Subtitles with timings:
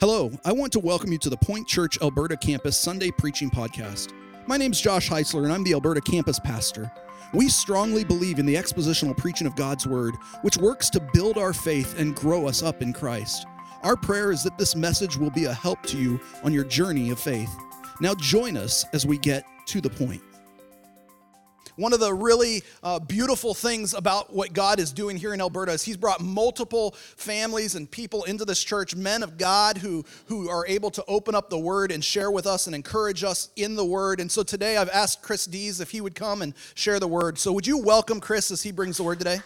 [0.00, 4.14] Hello, I want to welcome you to the Point Church Alberta campus Sunday preaching podcast.
[4.46, 6.90] My name is Josh Heisler, and I'm the Alberta campus pastor.
[7.34, 11.52] We strongly believe in the expositional preaching of God's Word, which works to build our
[11.52, 13.44] faith and grow us up in Christ.
[13.82, 17.10] Our prayer is that this message will be a help to you on your journey
[17.10, 17.54] of faith.
[18.00, 20.22] Now, join us as we get to the point.
[21.80, 25.72] One of the really uh, beautiful things about what God is doing here in Alberta
[25.72, 30.50] is He's brought multiple families and people into this church, men of God who, who
[30.50, 33.76] are able to open up the Word and share with us and encourage us in
[33.76, 34.20] the Word.
[34.20, 37.38] And so today I've asked Kris Deese if he would come and share the Word.
[37.38, 39.38] So would you welcome Kris as he brings the Word today?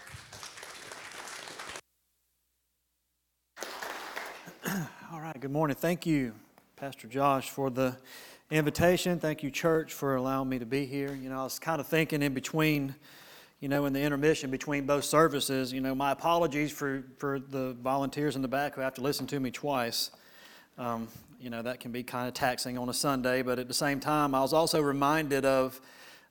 [5.13, 5.77] All right, good morning.
[5.77, 6.33] Thank you,
[6.75, 7.97] Pastor Josh, for the
[8.55, 9.19] invitation.
[9.19, 11.13] Thank you, church, for allowing me to be here.
[11.21, 12.95] You know, I was kind of thinking in between,
[13.59, 17.73] you know, in the intermission between both services, you know, my apologies for, for the
[17.83, 20.13] volunteers in the back who have to listen to me twice.
[20.79, 21.09] Um,
[21.41, 23.99] you know, that can be kind of taxing on a Sunday, but at the same
[23.99, 25.81] time, I was also reminded of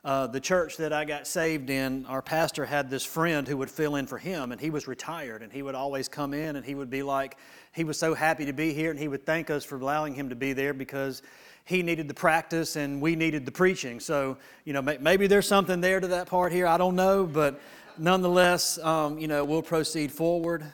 [0.05, 2.05] uh, the church that I got saved in.
[2.05, 5.41] Our pastor had this friend who would fill in for him, and he was retired,
[5.41, 7.37] and he would always come in and he would be like,
[7.73, 10.29] he was so happy to be here, and he would thank us for allowing him
[10.29, 11.21] to be there because
[11.65, 13.99] he needed the practice and we needed the preaching.
[13.99, 16.67] So, you know, maybe there's something there to that part here.
[16.67, 17.61] I don't know, but
[17.97, 20.65] nonetheless, um, you know, we'll proceed forward.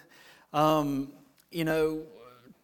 [0.52, 1.12] Um,
[1.52, 2.02] you know,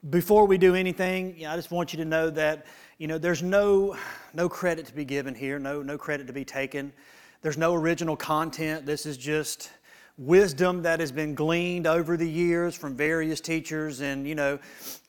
[0.10, 2.66] before we do anything, you know, I just want you to know that,
[2.98, 3.96] you know, there's no,
[4.34, 6.94] no credit to be given here, no, no credit to be taken.
[7.42, 8.86] There's no original content.
[8.86, 9.70] This is just
[10.18, 14.00] wisdom that has been gleaned over the years from various teachers.
[14.00, 14.60] And, you know,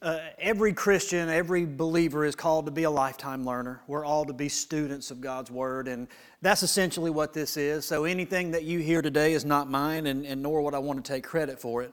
[0.02, 3.80] uh, every Christian, every believer is called to be a lifetime learner.
[3.86, 5.86] We're all to be students of God's Word.
[5.86, 6.08] And
[6.42, 7.84] that's essentially what this is.
[7.84, 11.04] So anything that you hear today is not mine, and, and nor would I want
[11.04, 11.92] to take credit for it.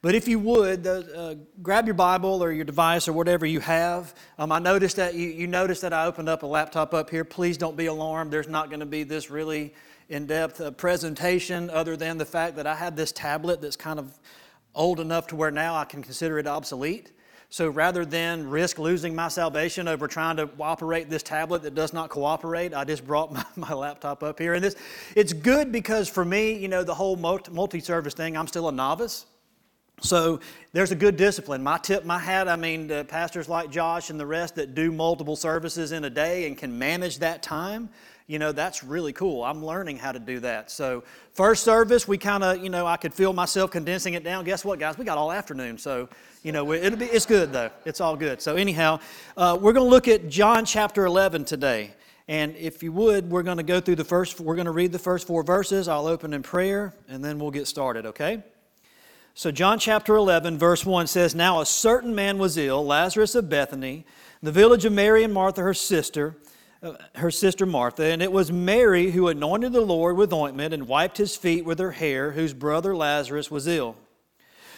[0.00, 4.14] But if you would, uh, grab your Bible or your device or whatever you have.
[4.38, 7.24] Um, I noticed that you, you noticed that I opened up a laptop up here.
[7.24, 8.30] Please don't be alarmed.
[8.30, 9.72] There's not going to be this really
[10.08, 13.98] in depth uh, presentation other than the fact that I had this tablet that's kind
[13.98, 14.18] of
[14.74, 17.12] old enough to where now I can consider it obsolete.
[17.50, 21.92] So rather than risk losing my salvation over trying to operate this tablet that does
[21.92, 24.54] not cooperate, I just brought my, my laptop up here.
[24.54, 24.76] And this,
[25.14, 28.72] it's good because for me, you know, the whole multi service thing, I'm still a
[28.72, 29.26] novice.
[30.00, 30.40] So
[30.72, 31.62] there's a good discipline.
[31.62, 35.36] My tip, my hat, I mean, pastors like Josh and the rest that do multiple
[35.36, 37.88] services in a day and can manage that time,
[38.26, 39.44] you know, that's really cool.
[39.44, 40.70] I'm learning how to do that.
[40.70, 44.44] So, first service, we kind of, you know, I could feel myself condensing it down.
[44.44, 44.96] Guess what, guys?
[44.96, 45.76] We got all afternoon.
[45.76, 46.08] So,
[46.42, 47.70] you know, it'll be, it's good though.
[47.84, 48.40] It's all good.
[48.40, 49.00] So, anyhow,
[49.36, 51.92] uh, we're going to look at John chapter 11 today.
[52.26, 54.92] And if you would, we're going to go through the first, we're going to read
[54.92, 55.86] the first four verses.
[55.86, 58.42] I'll open in prayer and then we'll get started, okay?
[59.34, 63.50] So, John chapter 11, verse 1 says, Now a certain man was ill, Lazarus of
[63.50, 64.06] Bethany,
[64.42, 66.36] the village of Mary and Martha, her sister.
[66.84, 70.86] Uh, her sister Martha, and it was Mary who anointed the Lord with ointment and
[70.86, 73.96] wiped his feet with her hair, whose brother Lazarus was ill.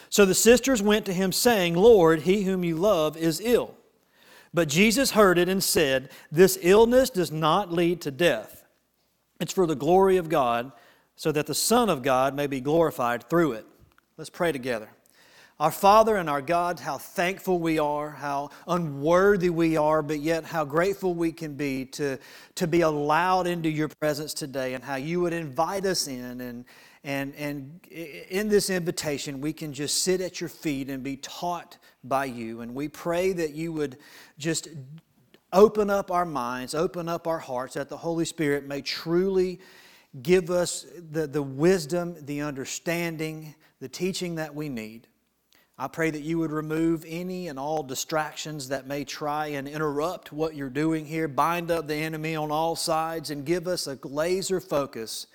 [0.08, 3.74] So the sisters went to him, saying, Lord, he whom you love is ill.
[4.54, 8.64] But Jesus heard it and said, This illness does not lead to death.
[9.40, 10.70] It's for the glory of God,
[11.16, 13.66] so that the Son of God may be glorified through it.
[14.16, 14.90] Let's pray together.
[15.58, 20.44] Our Father and our God, how thankful we are, how unworthy we are, but yet
[20.44, 22.18] how grateful we can be to,
[22.56, 26.42] to be allowed into your presence today and how you would invite us in.
[26.42, 26.64] And,
[27.04, 31.78] and, and in this invitation, we can just sit at your feet and be taught
[32.04, 32.60] by you.
[32.60, 33.96] And we pray that you would
[34.36, 34.68] just
[35.54, 39.60] open up our minds, open up our hearts, that the Holy Spirit may truly
[40.20, 45.08] give us the, the wisdom, the understanding, the teaching that we need.
[45.78, 50.32] I pray that you would remove any and all distractions that may try and interrupt
[50.32, 51.28] what you're doing here.
[51.28, 55.26] Bind up the enemy on all sides and give us a laser focus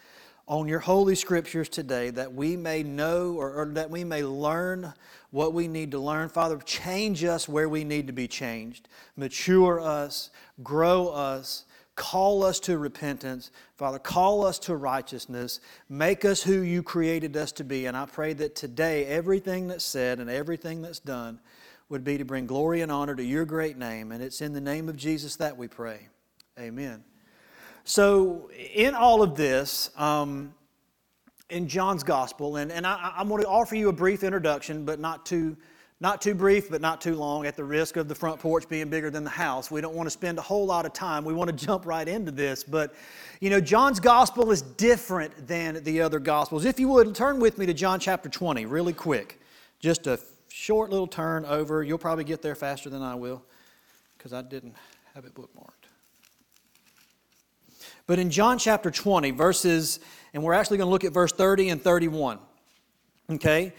[0.48, 4.92] on your holy scriptures today that we may know or, or, that we may learn
[5.30, 6.28] what we need to learn.
[6.28, 10.32] Father, change us where we need to be changed, mature us,
[10.64, 11.66] grow us,
[11.96, 13.52] Call us to repentance.
[13.76, 15.60] Father, call us to righteousness.
[15.90, 17.86] Make us who you created us to be.
[17.86, 21.40] And I pray that today, everything that's said and everything that's done
[21.90, 24.14] would be to bring glory and honor to your great name.
[24.14, 26.08] And it's in the name of Jesus that we pray.
[26.58, 27.04] Amen.
[27.84, 30.54] So, in all of this, um,
[31.50, 35.00] in John's gospel, and, and I, I'm going to offer you a brief introduction, but
[35.00, 35.58] not too
[36.02, 38.90] not too brief, but not too long, at the risk of the front porch being
[38.90, 39.70] bigger than the house.
[39.70, 41.24] We don't want to spend a whole lot of time.
[41.24, 42.64] We want to jump right into this.
[42.64, 42.96] But,
[43.40, 46.66] you know, John's gospel is different than the other gospels.
[46.66, 49.40] If you would, turn with me to John chapter 20 really quick.
[49.80, 50.20] Just a
[50.50, 51.84] short little turn over.
[51.84, 53.44] You'll probably get there faster than I will
[54.18, 54.76] because I didn't
[55.14, 55.70] have it bookmarked.
[58.08, 60.00] But in John chapter 20, verses,
[60.34, 62.40] and we're actually going to look at verse 30 and 31.
[63.30, 63.74] Okay?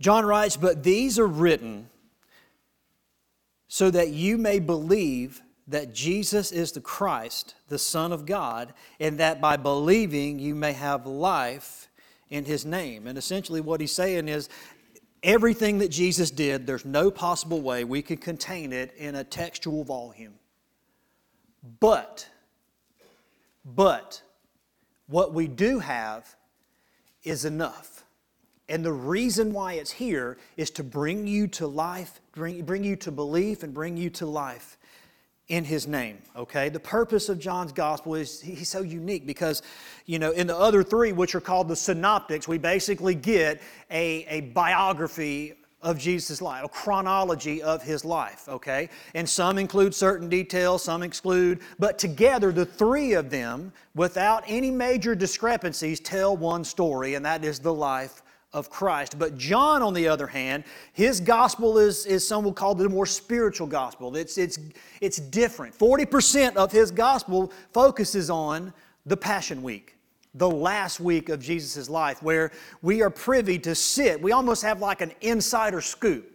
[0.00, 1.88] John writes, But these are written
[3.68, 9.18] so that you may believe that Jesus is the Christ, the Son of God, and
[9.18, 11.88] that by believing you may have life
[12.28, 13.06] in his name.
[13.06, 14.48] And essentially, what he's saying is
[15.22, 19.84] everything that Jesus did, there's no possible way we could contain it in a textual
[19.84, 20.34] volume.
[21.78, 22.28] But,
[23.64, 24.22] but,
[25.06, 26.36] what we do have
[27.22, 28.04] is enough.
[28.70, 32.94] And the reason why it's here is to bring you to life, bring, bring you
[32.96, 34.78] to belief, and bring you to life
[35.48, 36.68] in his name okay?
[36.68, 39.62] The purpose of john's gospel is he's so unique because
[40.06, 44.24] you know in the other three which are called the synoptics we basically get a,
[44.28, 48.88] a biography of jesus' life a chronology of his life okay?
[49.16, 54.70] And some include certain details some exclude but together the three of them without any
[54.70, 59.18] major discrepancies tell one story and that is the life of Christ.
[59.18, 62.88] But John, on the other hand, his gospel is, is some will call it a
[62.88, 64.16] more spiritual gospel.
[64.16, 64.58] It's, it's,
[65.00, 65.76] it's different.
[65.78, 68.72] 40% of his gospel focuses on
[69.06, 69.96] the Passion Week,
[70.34, 72.50] the last week of Jesus' life, where
[72.82, 74.20] we are privy to sit.
[74.20, 76.26] We almost have like an insider scoop.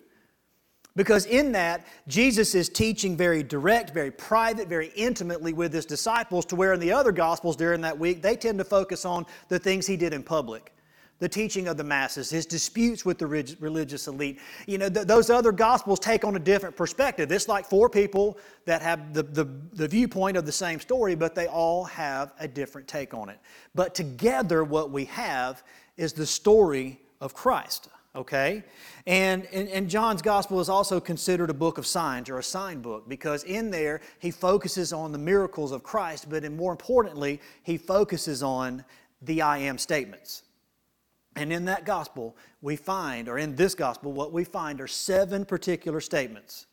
[0.95, 6.45] Because in that, Jesus is teaching very direct, very private, very intimately with his disciples,
[6.45, 9.59] to where in the other Gospels during that week, they tend to focus on the
[9.59, 10.71] things he did in public
[11.19, 14.39] the teaching of the masses, his disputes with the religious elite.
[14.67, 17.31] You know, th- those other gospels take on a different perspective.
[17.31, 21.33] It's like four people that have the, the, the viewpoint of the same story, but
[21.33, 23.39] they all have a different take on it.
[23.73, 25.63] But together, what we have
[25.95, 27.88] is the story of Christ.
[28.13, 28.63] Okay?
[29.07, 32.81] And, and, and John's gospel is also considered a book of signs or a sign
[32.81, 37.77] book because in there he focuses on the miracles of Christ, but more importantly, he
[37.77, 38.85] focuses on
[39.21, 40.44] the I am statements.
[41.35, 45.45] And in that gospel, we find, or in this gospel, what we find are seven
[45.45, 46.65] particular statements.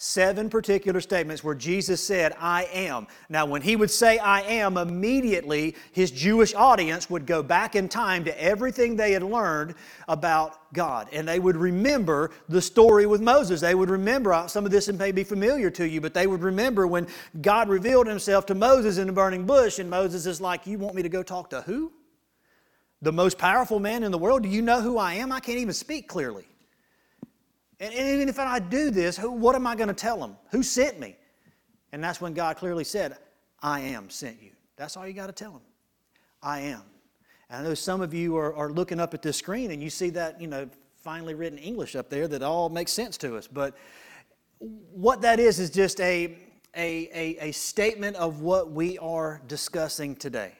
[0.00, 3.08] Seven particular statements where Jesus said, I am.
[3.28, 7.88] Now, when he would say, I am, immediately his Jewish audience would go back in
[7.88, 9.74] time to everything they had learned
[10.06, 11.08] about God.
[11.12, 13.60] And they would remember the story with Moses.
[13.60, 16.42] They would remember, uh, some of this may be familiar to you, but they would
[16.42, 17.08] remember when
[17.42, 20.94] God revealed himself to Moses in the burning bush, and Moses is like, You want
[20.94, 21.90] me to go talk to who?
[23.02, 24.42] The most powerful man in the world.
[24.42, 25.32] Do you know who I am?
[25.32, 26.46] I can't even speak clearly.
[27.80, 30.36] And, even if I do this, who, what am I going to tell them?
[30.50, 31.16] Who sent me?
[31.92, 33.16] And that's when God clearly said,
[33.62, 34.50] I am sent you.
[34.76, 35.62] That's all you got to tell them.
[36.42, 36.82] I am.
[37.48, 39.90] And I know some of you are, are looking up at this screen and you
[39.90, 40.68] see that, you know,
[41.02, 43.46] finely written English up there that all makes sense to us.
[43.46, 43.76] But
[44.58, 46.36] what that is is just a,
[46.76, 50.52] a, a, a statement of what we are discussing today.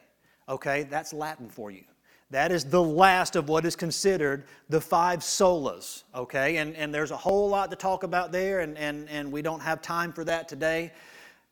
[0.49, 0.85] Okay?
[0.85, 1.85] That's Latin for you.
[2.31, 6.59] That is the last of what is considered the five solas, okay?
[6.59, 9.61] And, and there's a whole lot to talk about there, and, and, and we don't
[9.61, 10.93] have time for that today.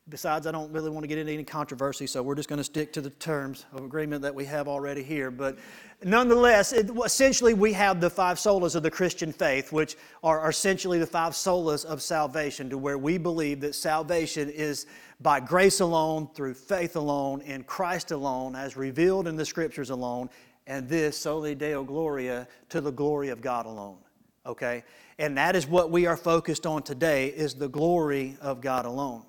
[0.09, 2.63] Besides, I don't really want to get into any controversy, so we're just going to
[2.63, 5.31] stick to the terms of agreement that we have already here.
[5.31, 5.57] But
[6.01, 10.97] nonetheless, it, essentially, we have the five solas of the Christian faith, which are essentially
[10.97, 14.85] the five solas of salvation, to where we believe that salvation is
[15.19, 20.29] by grace alone, through faith alone, in Christ alone, as revealed in the Scriptures alone,
[20.67, 23.97] and this soli deo gloria to the glory of God alone.
[24.45, 24.83] Okay?
[25.17, 29.23] And that is what we are focused on today is the glory of God alone.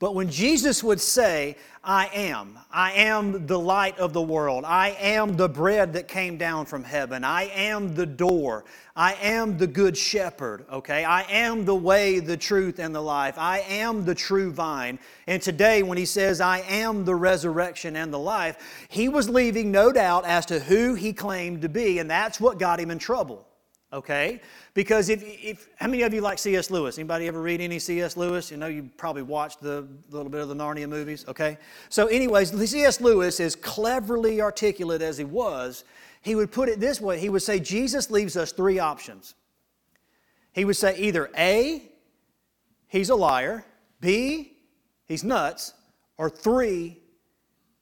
[0.00, 4.90] But when Jesus would say, I am, I am the light of the world, I
[5.00, 8.64] am the bread that came down from heaven, I am the door,
[8.94, 11.04] I am the good shepherd, okay?
[11.04, 15.00] I am the way, the truth, and the life, I am the true vine.
[15.26, 19.72] And today, when he says, I am the resurrection and the life, he was leaving
[19.72, 23.00] no doubt as to who he claimed to be, and that's what got him in
[23.00, 23.47] trouble
[23.92, 24.40] okay?
[24.74, 26.70] Because if, if how many of you like C.S.
[26.70, 26.98] Lewis?
[26.98, 28.16] Anybody ever read any C.S.
[28.16, 28.50] Lewis?
[28.50, 31.58] You know, you probably watched the little bit of the Narnia movies, okay?
[31.88, 33.00] So, anyways, C.S.
[33.00, 35.84] Lewis, as cleverly articulate as he was,
[36.20, 37.18] he would put it this way.
[37.18, 39.34] He would say Jesus leaves us three options.
[40.52, 41.82] He would say either A,
[42.88, 43.64] he's a liar,
[44.00, 44.56] B,
[45.06, 45.74] he's nuts,
[46.16, 46.98] or three,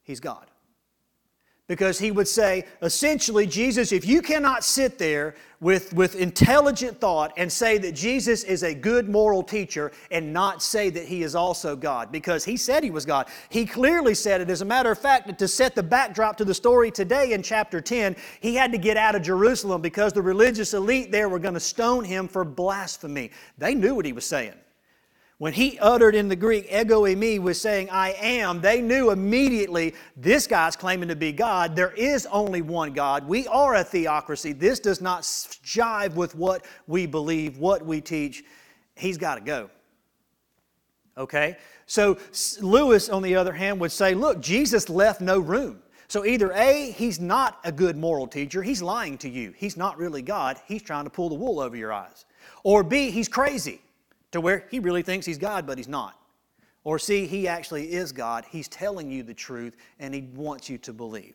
[0.03, 0.47] he's God.
[1.69, 7.33] Because he would say, essentially, Jesus, if you cannot sit there with, with intelligent thought
[7.37, 11.35] and say that Jesus is a good moral teacher and not say that he is
[11.35, 13.27] also God, because he said he was God.
[13.49, 14.51] He clearly said it.
[14.51, 17.81] As a matter of fact, to set the backdrop to the story today in chapter
[17.81, 21.55] 10, he had to get out of Jerusalem because the religious elite there were going
[21.55, 23.33] to stone him for blasphemy.
[23.59, 24.55] They knew what he was saying.
[25.39, 29.95] When he uttered in the Greek, ego eimi, was saying, I am, they knew immediately
[30.17, 31.77] this guy's claiming to be God.
[31.77, 33.29] There is only one God.
[33.29, 34.55] We are a theocracy.
[34.55, 38.45] This does not jive with what we believe, what we teach.
[38.95, 39.69] He's got to go.
[41.19, 41.59] Okay?
[41.85, 42.17] So
[42.63, 45.83] Lewis, on the other hand, would say, look, Jesus left no room.
[46.09, 49.53] So either A, he's not a good moral teacher, he's lying to you.
[49.57, 52.25] He's not really God, he's trying to pull the wool over your eyes.
[52.63, 53.81] Or B, he's crazy
[54.33, 56.19] to where he really thinks he's God, but he's not.
[56.85, 58.45] Or see, he actually is God.
[58.49, 61.35] He's telling you the truth and he wants you to believe.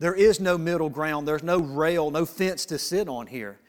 [0.00, 3.60] There is no middle ground, there's no rail, no fence to sit on here.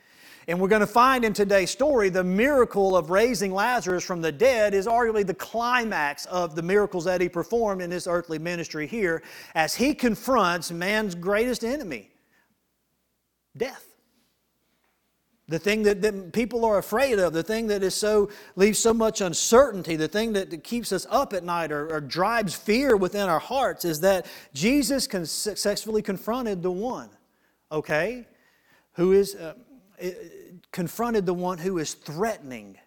[0.47, 4.31] And we're going to find in today's story the miracle of raising Lazarus from the
[4.31, 8.87] dead is arguably the climax of the miracles that he performed in his earthly ministry
[8.87, 9.21] here
[9.53, 12.09] as he confronts man's greatest enemy
[13.55, 13.88] death
[15.49, 18.93] the thing that, that people are afraid of, the thing that is so leaves so
[18.93, 23.27] much uncertainty, the thing that keeps us up at night or, or drives fear within
[23.27, 27.09] our hearts is that Jesus successfully confronted the one,
[27.71, 28.27] okay,
[28.93, 29.55] who is uh,
[30.71, 32.77] confronted the one who is threatening,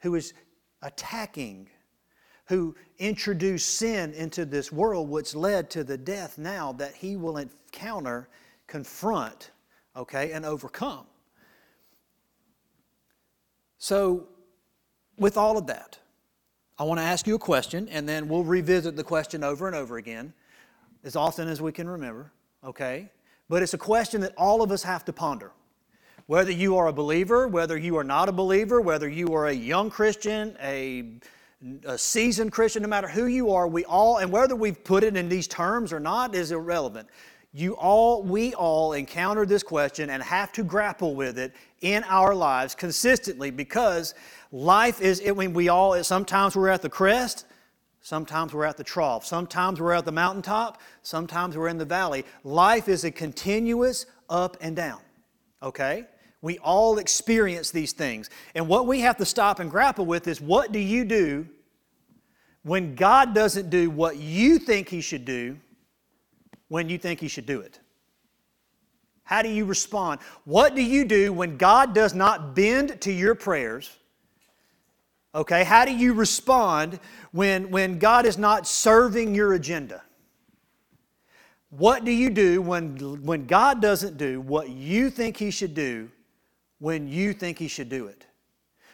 [0.00, 0.34] who is
[0.82, 1.68] attacking,
[2.46, 7.36] who introduced sin into this world, which led to the death now that he will
[7.36, 8.28] encounter,
[8.66, 9.52] confront,
[9.96, 11.06] okay, and overcome.
[13.78, 14.28] So,
[15.18, 15.98] with all of that,
[16.78, 19.74] I want to ask you a question, and then we'll revisit the question over and
[19.74, 20.34] over again
[21.04, 22.32] as often as we can remember,
[22.64, 23.10] okay?
[23.48, 25.52] But it's a question that all of us have to ponder.
[26.26, 29.52] Whether you are a believer, whether you are not a believer, whether you are a
[29.52, 31.20] young Christian, a,
[31.84, 35.16] a seasoned Christian, no matter who you are, we all, and whether we've put it
[35.16, 37.08] in these terms or not is irrelevant.
[37.56, 42.34] You all, we all encounter this question and have to grapple with it in our
[42.34, 44.12] lives consistently because
[44.52, 47.46] life is, I mean, we all, sometimes we're at the crest,
[48.02, 52.26] sometimes we're at the trough, sometimes we're at the mountaintop, sometimes we're in the valley.
[52.44, 55.00] Life is a continuous up and down,
[55.62, 56.04] okay?
[56.42, 58.28] We all experience these things.
[58.54, 61.48] And what we have to stop and grapple with is what do you do
[62.64, 65.56] when God doesn't do what you think He should do
[66.68, 67.78] when you think He should do it?
[69.24, 70.20] How do you respond?
[70.44, 73.90] What do you do when God does not bend to your prayers?
[75.34, 77.00] Okay, how do you respond
[77.32, 80.02] when, when God is not serving your agenda?
[81.70, 86.08] What do you do when, when God doesn't do what you think He should do
[86.78, 88.26] when you think He should do it?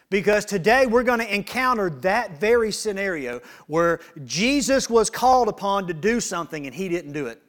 [0.09, 5.95] Because today we're going to encounter that very scenario where Jesus was called upon to
[5.95, 7.42] do something and He didn't do it.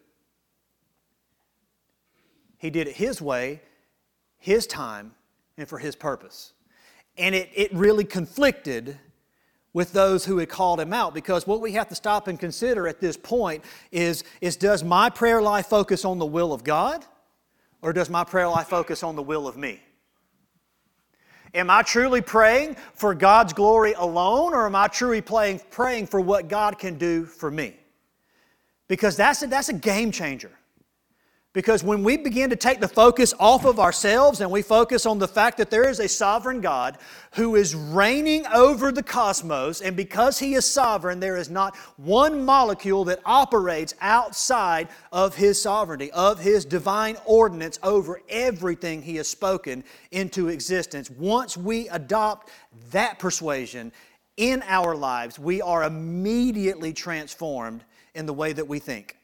[2.64, 3.62] He did it His way,
[4.40, 5.12] His time,
[5.58, 6.54] and for His purpose.
[7.18, 8.98] And it, it really conflicted
[9.74, 12.88] with those who had called him out because what we have to stop and consider
[12.88, 17.04] at this point is, is does my prayer life focus on the will of God
[17.82, 19.82] or does my prayer life focus on the will of me?
[21.54, 26.22] Am I truly praying for God's glory alone or am I truly praying, praying for
[26.22, 27.76] what God can do for me?
[28.88, 30.52] Because that's a, that's a game changer.
[31.54, 35.20] Because when we begin to take the focus off of ourselves and we focus on
[35.20, 36.98] the fact that there is a sovereign God
[37.34, 42.44] who is reigning over the cosmos, and because He is sovereign, there is not one
[42.44, 49.28] molecule that operates outside of His sovereignty, of His divine ordinance over everything He has
[49.28, 51.12] spoken into existence.
[51.12, 52.50] Once we adopt
[52.90, 53.92] that persuasion
[54.38, 57.84] in our lives, we are immediately transformed
[58.16, 59.18] in the way that we think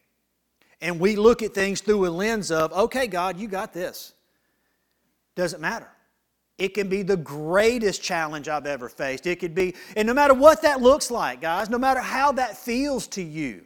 [0.82, 4.14] and we look at things through a lens of, okay, God, you got this.
[5.36, 5.90] Doesn't matter.
[6.58, 9.26] It can be the greatest challenge I've ever faced.
[9.26, 12.58] It could be, and no matter what that looks like, guys, no matter how that
[12.58, 13.64] feels to you,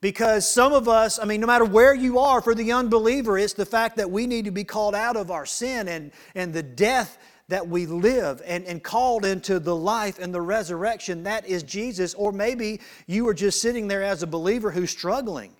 [0.00, 3.54] because some of us, I mean, no matter where you are, for the unbeliever, it's
[3.54, 6.62] the fact that we need to be called out of our sin and, and the
[6.62, 7.16] death
[7.48, 12.14] that we live and, and called into the life and the resurrection that is Jesus.
[12.14, 15.52] Or maybe you are just sitting there as a believer who's struggling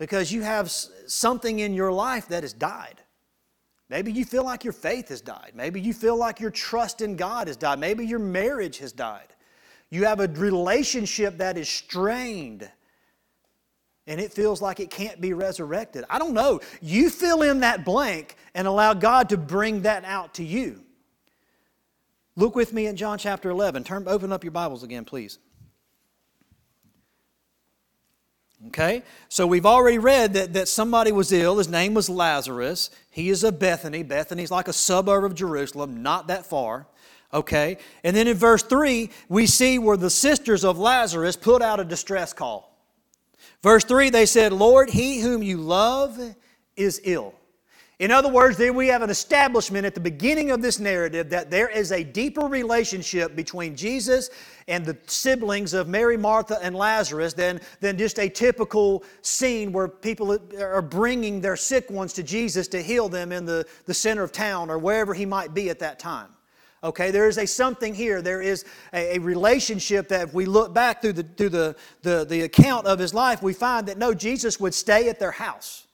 [0.00, 3.02] because you have something in your life that has died.
[3.90, 5.52] Maybe you feel like your faith has died.
[5.54, 7.78] Maybe you feel like your trust in God has died.
[7.78, 9.28] Maybe your marriage has died.
[9.90, 12.68] You have a relationship that is strained
[14.06, 16.06] and it feels like it can't be resurrected.
[16.08, 16.60] I don't know.
[16.80, 20.82] You fill in that blank and allow God to bring that out to you.
[22.36, 23.84] Look with me in John chapter 11.
[23.84, 25.38] Turn, open up your Bibles again, please.
[28.68, 29.02] Okay?
[29.28, 31.58] So we've already read that, that somebody was ill.
[31.58, 32.90] His name was Lazarus.
[33.10, 34.02] He is of Bethany.
[34.02, 36.86] Bethany's like a suburb of Jerusalem, not that far.
[37.32, 37.78] Okay?
[38.04, 41.84] And then in verse 3, we see where the sisters of Lazarus put out a
[41.84, 42.70] distress call.
[43.62, 46.18] Verse 3, they said, Lord, he whom you love
[46.76, 47.34] is ill.
[48.00, 51.50] In other words, there we have an establishment at the beginning of this narrative that
[51.50, 54.30] there is a deeper relationship between Jesus
[54.68, 59.86] and the siblings of Mary, Martha, and Lazarus than, than just a typical scene where
[59.86, 64.22] people are bringing their sick ones to Jesus to heal them in the, the center
[64.22, 66.30] of town or wherever he might be at that time.
[66.82, 68.22] Okay, there is a something here.
[68.22, 68.64] There is
[68.94, 72.86] a, a, relationship that if we look back through, the, through the, the, the account
[72.86, 75.86] of his life, we find that no, Jesus would stay at their house.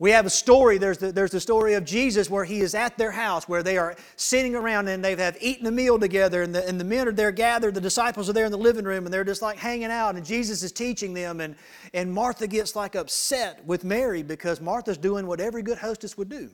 [0.00, 2.96] We have a story, there's the, there's the story of Jesus where he is at
[2.96, 6.54] their house, where they are sitting around and they have eaten a meal together, and
[6.54, 9.04] the, and the men are there gathered, the disciples are there in the living room,
[9.04, 11.54] and they're just like hanging out, and Jesus is teaching them, and,
[11.92, 16.30] and Martha gets like upset with Mary because Martha's doing what every good hostess would
[16.30, 16.48] do.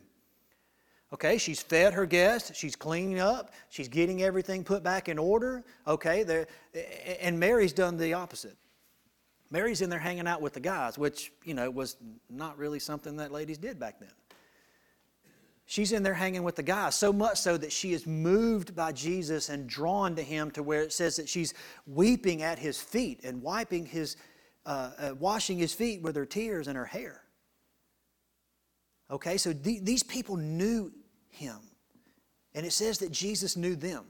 [1.12, 5.64] Okay, she's fed her guests, she's cleaning up, she's getting everything put back in order.
[5.86, 6.44] Okay,
[7.20, 8.56] and Mary's done the opposite.
[9.50, 11.96] Mary's in there hanging out with the guys, which, you know, was
[12.28, 14.10] not really something that ladies did back then.
[15.68, 18.92] She's in there hanging with the guys, so much so that she is moved by
[18.92, 21.54] Jesus and drawn to him to where it says that she's
[21.86, 24.16] weeping at his feet and wiping his,
[24.64, 27.22] uh, uh, washing his feet with her tears and her hair.
[29.10, 30.92] Okay, so th- these people knew
[31.28, 31.58] him.
[32.54, 34.04] And it says that Jesus knew them.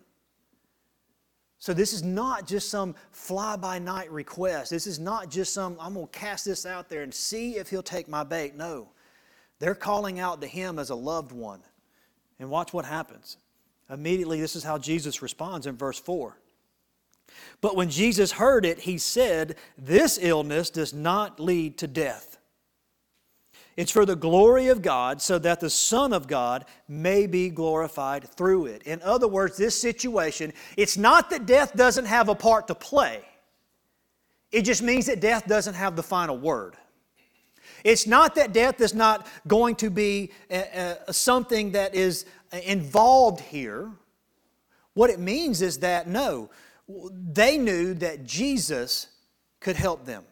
[1.58, 4.70] So this is not just some fly by night request.
[4.70, 7.70] This is not just some, I'm going to cast this out there and see if
[7.70, 8.54] he'll take my bait.
[8.54, 8.88] No.
[9.58, 11.62] They're calling out to him as a loved one.
[12.38, 13.38] And watch what happens.
[13.88, 16.38] Immediately, this is how Jesus responds in verse 4.
[17.60, 22.35] But when Jesus heard it, he said, This illness does not lead to death.
[23.76, 28.24] It's for the glory of God, so that the Son of God may be glorified
[28.24, 28.82] through it.
[28.84, 33.22] In other words, this situation, it's not that death doesn't have a part to play,
[34.50, 36.76] it just means that death doesn't have the final word.
[37.84, 42.58] It's not that death is not going to be a, a, something that is uh,
[42.58, 43.90] involved here.
[44.94, 46.50] What it means is that no,
[46.88, 49.08] they knew that Jesus
[49.60, 50.24] could help them.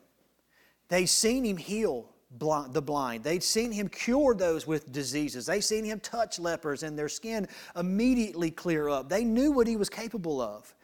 [0.88, 3.24] They'd seen him heal the blind.
[3.24, 5.46] They'd seen him cure those with diseases.
[5.46, 9.08] They'd seen him touch lepers and their skin immediately clear up.
[9.08, 10.74] They knew what he was capable of.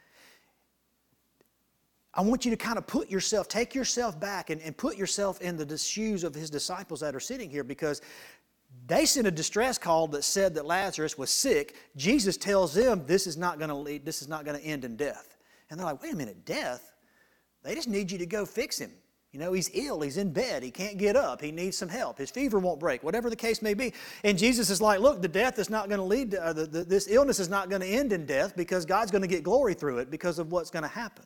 [2.13, 5.41] I want you to kind of put yourself, take yourself back and, and put yourself
[5.41, 8.01] in the shoes of his disciples that are sitting here because
[8.87, 11.75] they sent a distress call that said that Lazarus was sick.
[11.95, 14.83] Jesus tells them this is not going to lead, this is not going to end
[14.83, 15.37] in death.
[15.69, 16.93] And they're like, wait a minute, death?
[17.63, 18.91] They just need you to go fix him.
[19.31, 22.17] You know, he's ill, he's in bed, he can't get up, he needs some help,
[22.17, 23.93] his fever won't break, whatever the case may be.
[24.25, 26.65] And Jesus is like, look, the death is not going to lead to, uh, the,
[26.65, 29.41] the, this illness is not going to end in death because God's going to get
[29.41, 31.23] glory through it because of what's going to happen.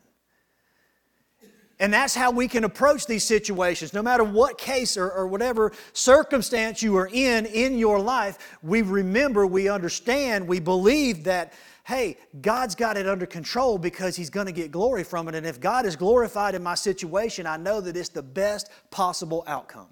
[1.78, 3.92] And that's how we can approach these situations.
[3.92, 8.80] No matter what case or, or, whatever circumstance you are in in your life, we
[8.80, 11.52] remember, we understand, we believe that
[11.86, 15.36] hey, God's got it under control because He's going to get glory from it.
[15.36, 19.44] And if God is glorified in my situation, I know that it's the best possible
[19.46, 19.86] outcome.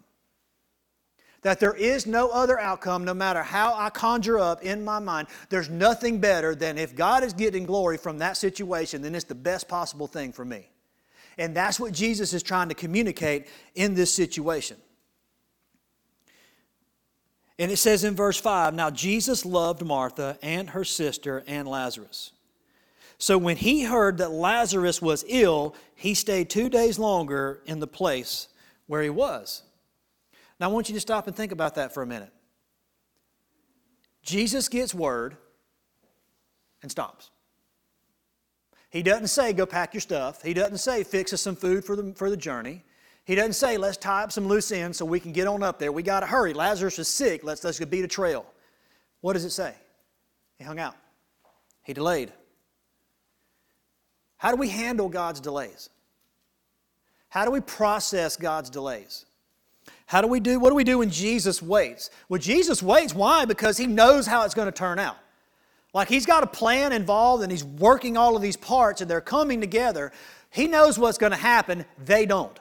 [1.42, 5.28] That there is no other outcome, no matter how I conjure up in my mind,
[5.50, 9.35] there's nothing better than if God is getting glory from that situation, then it's the
[9.37, 10.68] best possible thing for me.
[11.38, 14.78] And that's what Jesus is trying to communicate in this situation.
[17.59, 22.33] And it says in verse 5 Now Jesus loved Martha and her sister and Lazarus.
[23.19, 27.87] So when he heard that Lazarus was ill, he stayed two days longer in the
[27.87, 28.49] place
[28.87, 29.62] where he was.
[30.59, 32.33] Now I want you to stop and think about that for a minute.
[34.23, 35.37] Jesus gets word
[36.83, 37.31] and stops.
[38.90, 40.43] He doesn't say, go pack your stuff.
[40.43, 42.85] He doesn't say, fix us some food for the, for the journey.
[43.24, 45.78] He doesn't say, let's tie up some loose ends so we can get on up
[45.78, 45.90] there.
[45.90, 46.52] We got to hurry.
[46.52, 47.42] Lazarus is sick.
[47.42, 48.44] Let's, let's beat a trail.
[49.22, 49.74] What does it say?
[50.58, 50.94] He hung out,
[51.82, 52.32] he delayed.
[54.37, 55.88] How do we handle God's delays?
[57.30, 59.24] How do we process God's delays?
[60.06, 62.10] How do we do, what do we do when Jesus waits?
[62.28, 63.14] Well, Jesus waits.
[63.14, 63.46] Why?
[63.46, 65.16] Because he knows how it's going to turn out.
[65.94, 69.20] Like he's got a plan involved and he's working all of these parts and they're
[69.20, 70.12] coming together.
[70.50, 71.84] He knows what's going to happen.
[72.04, 72.58] They don't.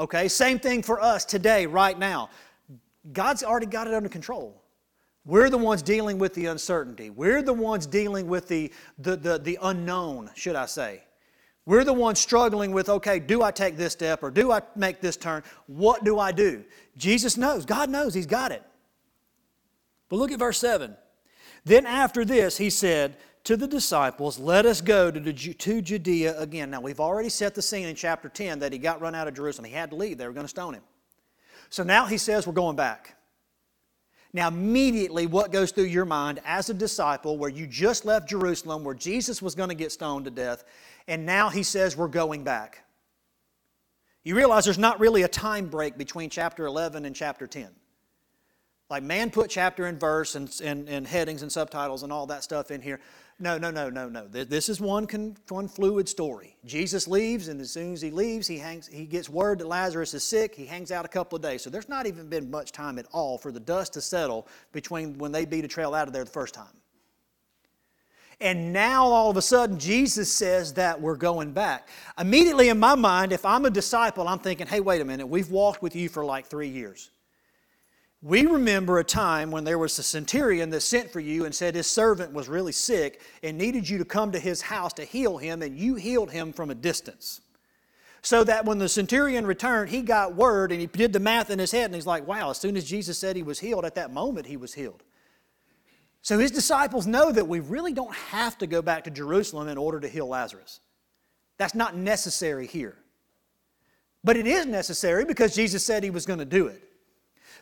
[0.00, 2.30] Okay, same thing for us today, right now.
[3.12, 4.62] God's already got it under control.
[5.26, 7.10] We're the ones dealing with the uncertainty.
[7.10, 11.02] We're the ones dealing with the, the, the, the unknown, should I say.
[11.66, 15.02] We're the ones struggling with, okay, do I take this step or do I make
[15.02, 15.42] this turn?
[15.66, 16.64] What do I do?
[16.96, 17.66] Jesus knows.
[17.66, 18.14] God knows.
[18.14, 18.62] He's got it.
[20.08, 20.96] But look at verse 7.
[21.66, 26.70] Then after this, he said to the disciples, Let us go to, to Judea again.
[26.70, 29.34] Now, we've already set the scene in chapter 10 that he got run out of
[29.34, 29.66] Jerusalem.
[29.66, 30.82] He had to leave, they were going to stone him.
[31.70, 33.16] So now he says, We're going back.
[34.32, 38.84] Now, immediately, what goes through your mind as a disciple where you just left Jerusalem,
[38.84, 40.62] where Jesus was going to get stoned to death,
[41.08, 42.84] and now he says, We're going back?
[44.22, 47.70] You realize there's not really a time break between chapter 11 and chapter 10.
[48.90, 52.42] Like man put chapter and verse and, and, and headings and subtitles and all that
[52.42, 53.00] stuff in here.
[53.42, 54.28] No, no, no, no, no.
[54.28, 56.58] This is one, con, one fluid story.
[56.66, 60.12] Jesus leaves, and as soon as he leaves, he, hangs, he gets word that Lazarus
[60.12, 60.54] is sick.
[60.54, 61.62] He hangs out a couple of days.
[61.62, 65.16] So there's not even been much time at all for the dust to settle between
[65.16, 66.66] when they beat a trail out of there the first time.
[68.42, 71.88] And now all of a sudden, Jesus says that we're going back.
[72.18, 75.50] Immediately in my mind, if I'm a disciple, I'm thinking, hey, wait a minute, we've
[75.50, 77.10] walked with you for like three years.
[78.22, 81.74] We remember a time when there was a centurion that sent for you and said
[81.74, 85.38] his servant was really sick and needed you to come to his house to heal
[85.38, 87.40] him, and you healed him from a distance.
[88.20, 91.58] So that when the centurion returned, he got word and he did the math in
[91.58, 93.94] his head, and he's like, wow, as soon as Jesus said he was healed, at
[93.94, 95.02] that moment he was healed.
[96.20, 99.78] So his disciples know that we really don't have to go back to Jerusalem in
[99.78, 100.80] order to heal Lazarus.
[101.56, 102.98] That's not necessary here.
[104.22, 106.89] But it is necessary because Jesus said he was going to do it.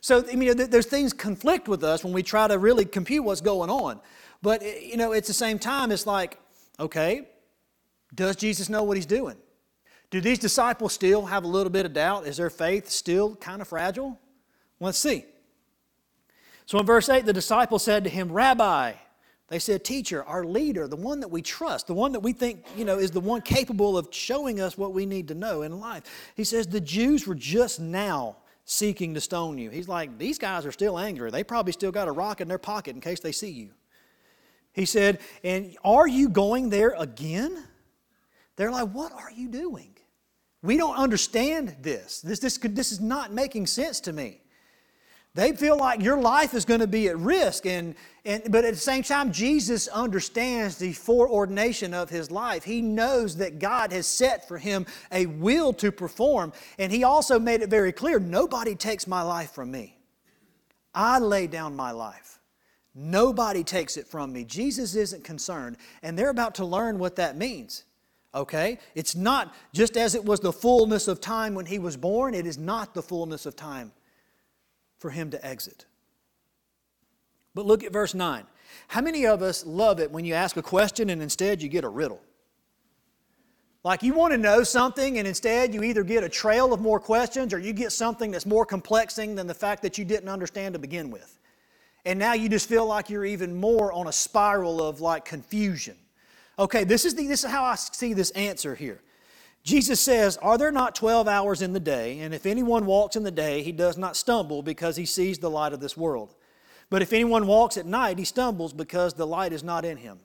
[0.01, 3.41] So, I mean, there's things conflict with us when we try to really compute what's
[3.41, 4.01] going on.
[4.43, 6.39] But, eh, you know, at the same time, it's like,
[6.79, 7.29] okay,
[8.15, 9.37] does Jesus know what he's doing?
[10.11, 12.27] Do these disciples still have a little bit of doubt?
[12.27, 14.19] Is their faith still kind of fragile?
[14.81, 15.25] Let's see.
[16.67, 18.93] So in verse 8, the disciples said to him, Rabbi,
[19.49, 22.65] they said, Teacher, our leader, the one that we trust, the one that we think,
[22.77, 25.81] you know, is the one capable of showing us what we need to know in
[25.81, 26.05] life.
[26.37, 28.37] He says, The Jews were just now
[28.71, 29.71] seeking to stone you.
[29.71, 31.31] He's like, These guys are still angry.
[31.31, 33.71] They probably still got a rock in their pocket in case they see you.
[34.73, 37.65] He said, And are you going there again?
[38.57, 39.97] They're like, What are you doing?
[40.63, 42.21] We don't understand this.
[42.21, 44.43] This, this, this is not making sense to me.
[45.39, 47.65] They feel like your life is going to be at risk.
[47.65, 52.65] And, and, but at the same time, Jesus understands the foreordination of his life.
[52.65, 56.53] He knows that God has set for him a will to perform.
[56.77, 59.97] And he also made it very clear nobody takes my life from me.
[60.93, 62.41] I lay down my life.
[62.93, 64.43] Nobody takes it from me.
[64.43, 65.77] Jesus isn't concerned.
[66.03, 67.85] And they're about to learn what that means.
[68.35, 68.81] Okay?
[68.97, 72.45] It's not just as it was the fullness of time when he was born, it
[72.45, 73.93] is not the fullness of time
[74.99, 75.87] for him to exit.
[77.55, 78.45] But look at verse 9.
[78.89, 81.85] How many of us love it when you ask a question and instead you get
[81.85, 82.21] a riddle?
[83.85, 87.01] Like you want to know something and instead you either get a trail of more
[87.01, 90.75] questions or you get something that's more complexing than the fact that you didn't understand
[90.75, 91.39] to begin with.
[92.05, 95.97] And now you just feel like you're even more on a spiral of like confusion.
[96.59, 99.01] Okay, this is, the, this is how I see this answer here.
[99.69, 102.21] Jesus says, Are there not 12 hours in the day?
[102.21, 105.51] And if anyone walks in the day, he does not stumble because he sees the
[105.51, 106.35] light of this world.
[106.89, 110.21] But if anyone walks at night, he stumbles because the light is not in him.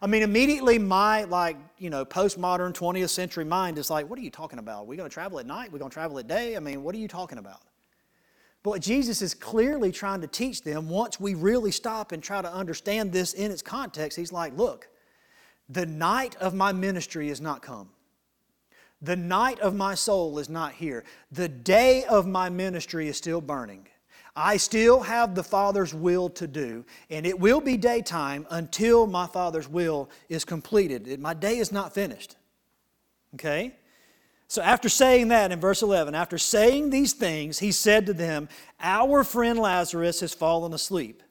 [0.00, 4.22] I mean, immediately my, like, you know, postmodern 20th century mind is like, What are
[4.22, 4.86] you talking about?
[4.86, 5.70] We're we going to travel at night?
[5.70, 6.56] We're we going to travel at day?
[6.56, 7.62] I mean, what are you talking about?
[8.62, 12.40] But what Jesus is clearly trying to teach them, once we really stop and try
[12.40, 14.88] to understand this in its context, he's like, Look,
[15.68, 17.88] the night of my ministry is not come.
[19.02, 21.02] The night of my soul is not here.
[21.32, 23.88] The day of my ministry is still burning.
[24.34, 29.26] I still have the Father's will to do, and it will be daytime until my
[29.26, 31.20] Father's will is completed.
[31.20, 32.36] My day is not finished.
[33.34, 33.74] Okay?
[34.48, 38.48] So, after saying that in verse 11, after saying these things, he said to them,
[38.80, 41.22] Our friend Lazarus has fallen asleep,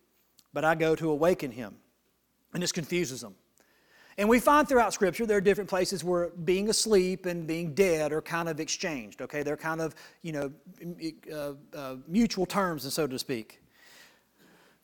[0.53, 1.75] but I go to awaken him.
[2.53, 3.36] And this confuses them.
[4.17, 8.12] And we find throughout Scripture there are different places where being asleep and being dead
[8.12, 9.41] are kind of exchanged, okay?
[9.43, 10.52] They're kind of, you know,
[11.34, 13.62] uh, uh, mutual terms, and so to speak.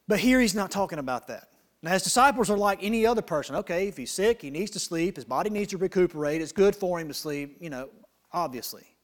[0.08, 1.50] But here he's not talking about that.
[1.84, 3.56] Now, his disciples are like any other person.
[3.56, 6.76] Okay, if he's sick, he needs to sleep, his body needs to recuperate, it's good
[6.76, 7.90] for him to sleep, you know,
[8.32, 8.96] obviously.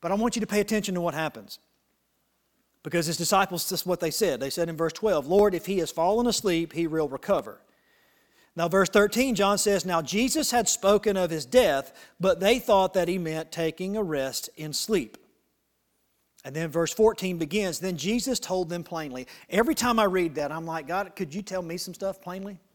[0.00, 1.58] But I want you to pay attention to what happens.
[2.84, 4.38] Because his disciples, this is what they said.
[4.38, 7.60] They said in verse 12, Lord, if he has fallen asleep, he will recover.
[8.58, 12.92] Now, verse 13, John says, Now Jesus had spoken of his death, but they thought
[12.94, 15.16] that he meant taking a rest in sleep.
[16.44, 19.28] And then verse 14 begins, Then Jesus told them plainly.
[19.48, 22.58] Every time I read that, I'm like, God, could you tell me some stuff plainly?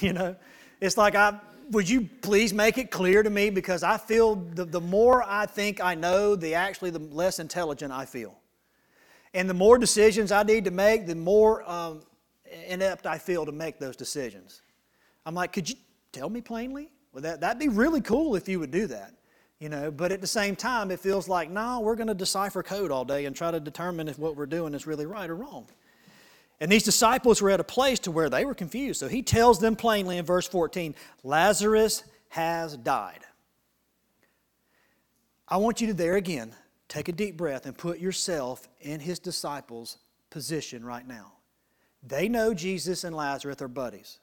[0.00, 0.36] You know,
[0.80, 1.38] it's like, I,
[1.70, 3.50] would you please make it clear to me?
[3.50, 7.92] Because I feel the, the more I think I know, the actually the less intelligent
[7.92, 8.38] I feel.
[9.34, 12.00] And the more decisions I need to make, the more um,
[12.66, 14.61] inept I feel to make those decisions.
[15.24, 15.76] I'm like, could you
[16.12, 16.90] tell me plainly?
[17.12, 19.14] Well, that, that'd be really cool if you would do that.
[19.60, 22.64] You know, but at the same time, it feels like, no, we're going to decipher
[22.64, 25.36] code all day and try to determine if what we're doing is really right or
[25.36, 25.66] wrong.
[26.60, 28.98] And these disciples were at a place to where they were confused.
[28.98, 33.20] So he tells them plainly in verse 14, Lazarus has died.
[35.46, 36.54] I want you to there again
[36.88, 39.98] take a deep breath and put yourself in his disciples'
[40.30, 41.32] position right now.
[42.02, 44.18] They know Jesus and Lazarus are buddies.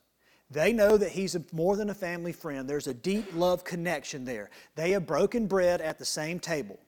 [0.52, 2.68] They know that he's more than a family friend.
[2.68, 4.50] There's a deep love connection there.
[4.76, 6.80] They have broken bread at the same table.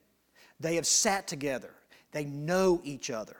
[0.58, 1.70] They have sat together.
[2.10, 3.36] They know each other.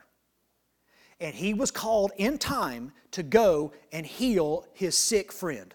[1.20, 5.74] And he was called in time to go and heal his sick friend.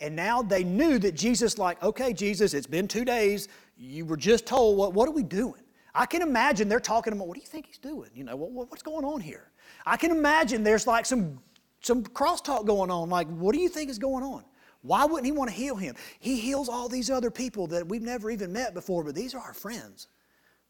[0.00, 3.48] And now they knew that Jesus, like, okay, Jesus, it's been two days.
[3.78, 5.62] You were just told, what, what are we doing?
[5.94, 8.10] I can imagine they're talking about, what do you think he's doing?
[8.14, 9.50] You know, what, what's going on here?
[9.86, 11.38] I can imagine there's like some
[11.86, 13.08] some crosstalk going on.
[13.08, 14.44] Like, what do you think is going on?
[14.82, 15.94] Why wouldn't he want to heal him?
[16.18, 19.40] He heals all these other people that we've never even met before, but these are
[19.40, 20.08] our friends.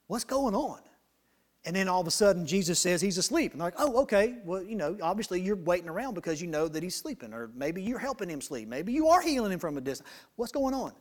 [0.06, 0.80] What's going on?
[1.64, 3.52] And then all of a sudden, Jesus says he's asleep.
[3.52, 4.36] And they're like, oh, okay.
[4.44, 7.82] Well, you know, obviously you're waiting around because you know that he's sleeping, or maybe
[7.82, 8.68] you're helping him sleep.
[8.68, 10.08] Maybe you are healing him from a distance.
[10.36, 10.92] What's going on?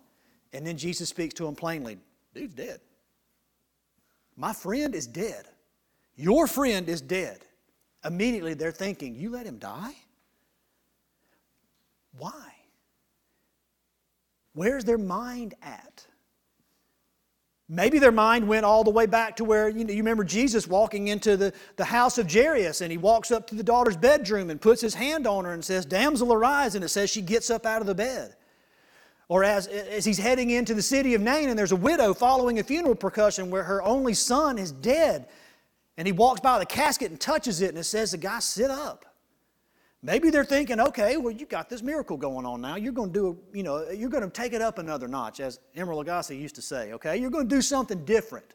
[0.53, 1.97] And then Jesus speaks to him plainly
[2.33, 2.79] Dude's dead.
[4.35, 5.45] My friend is dead.
[6.15, 7.45] Your friend is dead.
[8.03, 9.93] Immediately they're thinking, You let him die?
[12.17, 12.53] Why?
[14.53, 16.07] Where's their mind at?
[17.67, 20.67] Maybe their mind went all the way back to where, you know, you remember Jesus
[20.67, 24.51] walking into the, the house of Jairus and he walks up to the daughter's bedroom
[24.51, 26.75] and puts his hand on her and says, Damsel, arise.
[26.75, 28.35] And it says she gets up out of the bed.
[29.27, 32.59] Or as, as he's heading into the city of Nain and there's a widow following
[32.59, 35.27] a funeral procession where her only son is dead.
[35.97, 38.69] And he walks by the casket and touches it and it says, The guy, sit
[38.69, 39.05] up.
[40.05, 42.75] Maybe they're thinking, okay, well, you've got this miracle going on now.
[42.75, 45.59] You're going to do, you know, you're going to take it up another notch, as
[45.75, 47.17] Emeril Lagasse used to say, okay?
[47.17, 48.53] You're going to do something different.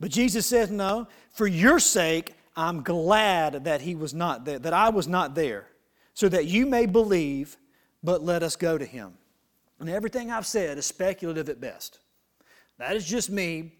[0.00, 4.72] But Jesus says, no, for your sake, I'm glad that he was not there, that
[4.72, 5.66] I was not there,
[6.14, 7.58] so that you may believe,
[8.02, 9.12] but let us go to him.
[9.78, 11.98] And everything I've said is speculative at best.
[12.78, 13.74] That is just me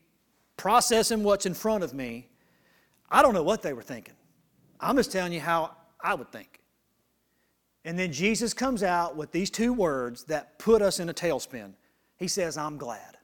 [0.59, 2.29] processing what's in front of me.
[3.11, 4.14] I don't know what they were thinking.
[4.79, 6.61] I'm just telling you how I would think.
[7.85, 11.73] And then Jesus comes out with these two words that put us in a tailspin.
[12.17, 13.17] He says, I'm glad.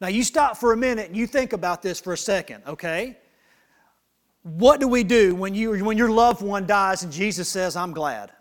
[0.00, 3.18] Now, you stop for a minute and you think about this for a second, okay?
[4.42, 7.92] What do we do when, you, when your loved one dies and Jesus says, I'm
[7.92, 8.32] glad?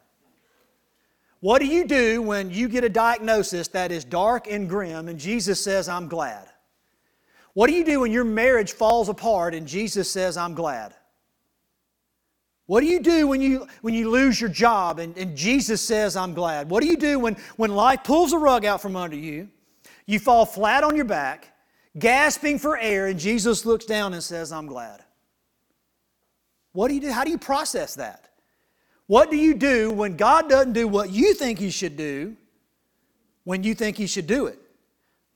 [1.41, 5.19] What do you do when you get a diagnosis that is dark and grim and
[5.19, 6.47] Jesus says, I'm glad?
[7.53, 10.93] What do you do when your marriage falls apart and Jesus says, I'm glad?
[12.69, 16.15] What do you do when you, when you lose your job and, and Jesus says,
[16.15, 16.69] I'm glad?
[16.69, 19.49] What do you do when, when life pulls a rug out from under you?
[20.05, 21.51] You fall flat on your back,
[21.97, 25.03] gasping for air, and Jesus looks down and says, I'm glad.
[26.73, 27.09] What do you do?
[27.11, 28.29] How do you process that?
[29.07, 32.37] What do you do when God doesn't do what you think He should do
[33.45, 34.59] when you think He should do it?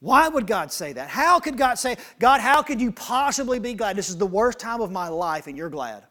[0.01, 1.09] Why would God say that?
[1.09, 3.95] How could God say, God, how could you possibly be glad?
[3.95, 6.03] This is the worst time of my life and you're glad.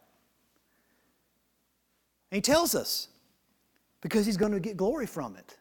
[2.32, 3.08] And he tells us
[4.00, 5.58] because he's going to get glory from it.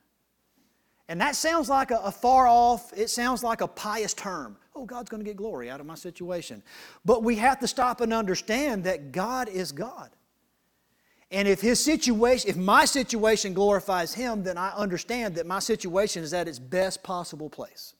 [1.09, 4.55] And that sounds like a, a, far off, it sounds like a pious term.
[4.73, 6.63] Oh, God's going to get glory out of my situation.
[7.03, 10.11] But we have to stop and understand that God is God.
[11.29, 16.23] And if his situation, if my situation glorifies him, then I understand that my situation
[16.23, 17.95] is at its best possible place.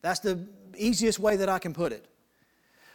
[0.00, 2.06] That's the easiest way that I can put it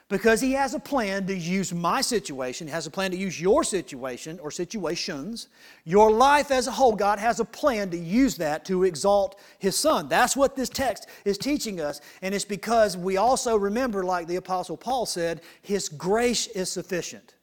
[0.10, 3.40] because He has a plan to use my situation, He has a plan to use
[3.40, 5.48] your situation or situations,
[5.86, 6.96] your life as a whole.
[6.96, 10.10] God has a plan to use that to exalt His Son.
[10.10, 12.02] That's what this text is teaching us.
[12.24, 17.36] And it's because we also remember, like the Apostle Paul said, His grace is sufficient.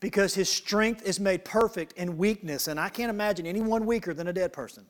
[0.00, 2.68] Because His strength is made perfect in weakness.
[2.68, 4.84] And I can't imagine anyone weaker than a dead person.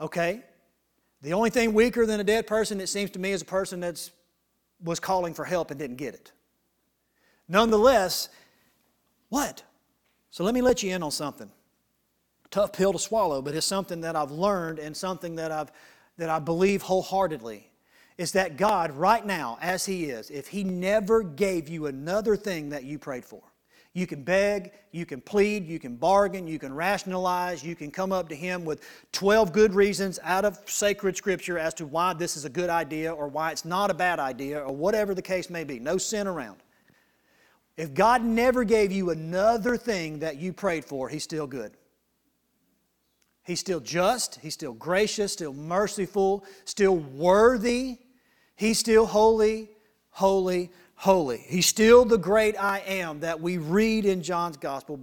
[0.00, 0.42] Okay?
[1.20, 3.80] The only thing weaker than a dead person, it seems to me, is a person
[3.80, 4.12] that's
[4.82, 6.32] was calling for help and didn't get it.
[7.48, 8.28] Nonetheless,
[9.28, 9.62] what?
[10.30, 11.50] So let me let you in on something.
[12.50, 15.70] Tough pill to swallow, but it's something that I've learned and something that, I've,
[16.16, 17.70] that I believe wholeheartedly.
[18.16, 22.70] Is that God, right now, as He is, if He never gave you another thing
[22.70, 23.42] that you prayed for,
[23.98, 28.12] you can beg, you can plead, you can bargain, you can rationalize, you can come
[28.12, 28.80] up to Him with
[29.10, 33.12] 12 good reasons out of sacred Scripture as to why this is a good idea
[33.12, 35.80] or why it's not a bad idea or whatever the case may be.
[35.80, 36.58] No sin around.
[37.76, 41.72] If God never gave you another thing that you prayed for, He's still good.
[43.42, 47.98] He's still just, He's still gracious, still merciful, still worthy.
[48.54, 49.70] He's still holy,
[50.10, 51.38] holy, holy.
[51.38, 55.00] He's still the great I am that we read in John's gospel,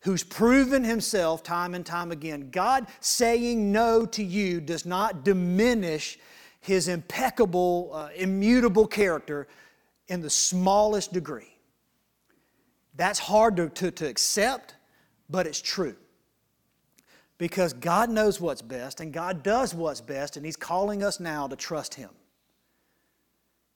[0.00, 2.50] who's proven himself time and time again.
[2.50, 6.18] God saying no to you does not diminish
[6.60, 9.46] his impeccable, uh, immutable character
[10.08, 11.54] in the smallest degree.
[12.96, 14.74] That's hard to, to, to accept,
[15.30, 15.94] but it's true.
[17.38, 21.46] Because God knows what's best and God does what's best, and He's calling us now
[21.46, 22.10] to trust Him.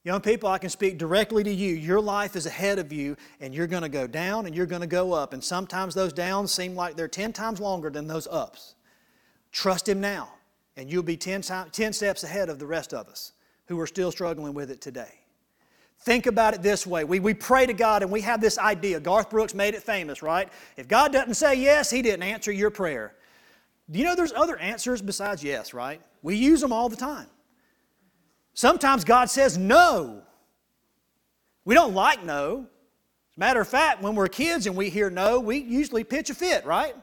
[0.05, 1.73] Young people, I can speak directly to you.
[1.73, 4.81] Your life is ahead of you, and you're going to go down and you're going
[4.81, 5.33] to go up.
[5.33, 8.75] And sometimes those downs seem like they're 10 times longer than those ups.
[9.51, 10.29] Trust Him now,
[10.77, 13.31] and you'll be 10, 10 steps ahead of the rest of us
[13.65, 15.21] who are still struggling with it today.
[16.01, 17.03] Think about it this way.
[17.03, 18.99] We, we pray to God and we have this idea.
[18.99, 20.49] Garth Brooks made it famous, right?
[20.77, 23.15] If God doesn't say yes, He didn't answer your prayer.
[23.89, 25.99] Do you know there's other answers besides yes, right?
[26.21, 27.25] We use them all the time.
[28.55, 30.23] Sometimes God says no.
[31.65, 32.67] We don't like no.
[33.31, 36.29] As a matter of fact, when we're kids and we hear no, we usually pitch
[36.29, 36.95] a fit, right?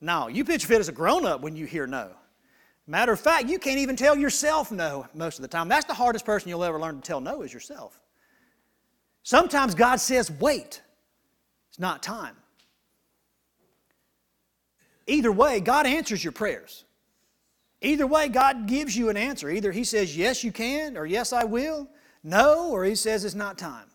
[0.00, 2.12] No, you pitch a fit as a grown up when you hear no.
[2.86, 5.68] Matter of fact, you can't even tell yourself no most of the time.
[5.68, 8.00] That's the hardest person you'll ever learn to tell no is yourself.
[9.24, 10.80] Sometimes God says, wait,
[11.68, 12.36] it's not time.
[15.08, 16.84] Either way, God answers your prayers.
[17.82, 19.48] Either way, God gives you an answer.
[19.50, 21.88] Either He says, Yes, you can, or Yes, I will.
[22.22, 23.86] No, or He says, It's not time.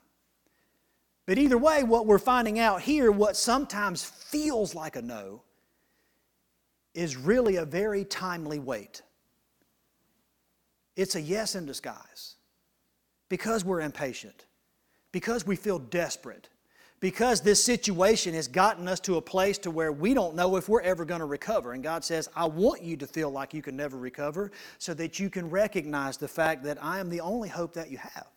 [1.26, 5.41] But either way, what we're finding out here, what sometimes feels like a no,
[6.93, 9.02] is really a very timely wait.
[10.95, 12.36] It's a yes in disguise
[13.28, 14.45] because we're impatient,
[15.12, 16.50] because we feel desperate,
[16.99, 20.69] because this situation has gotten us to a place to where we don't know if
[20.69, 21.73] we're ever going to recover.
[21.73, 25.19] And god says i want you to feel like you can never recover so that
[25.19, 28.27] you can recognize the fact that i am the only hope that you have.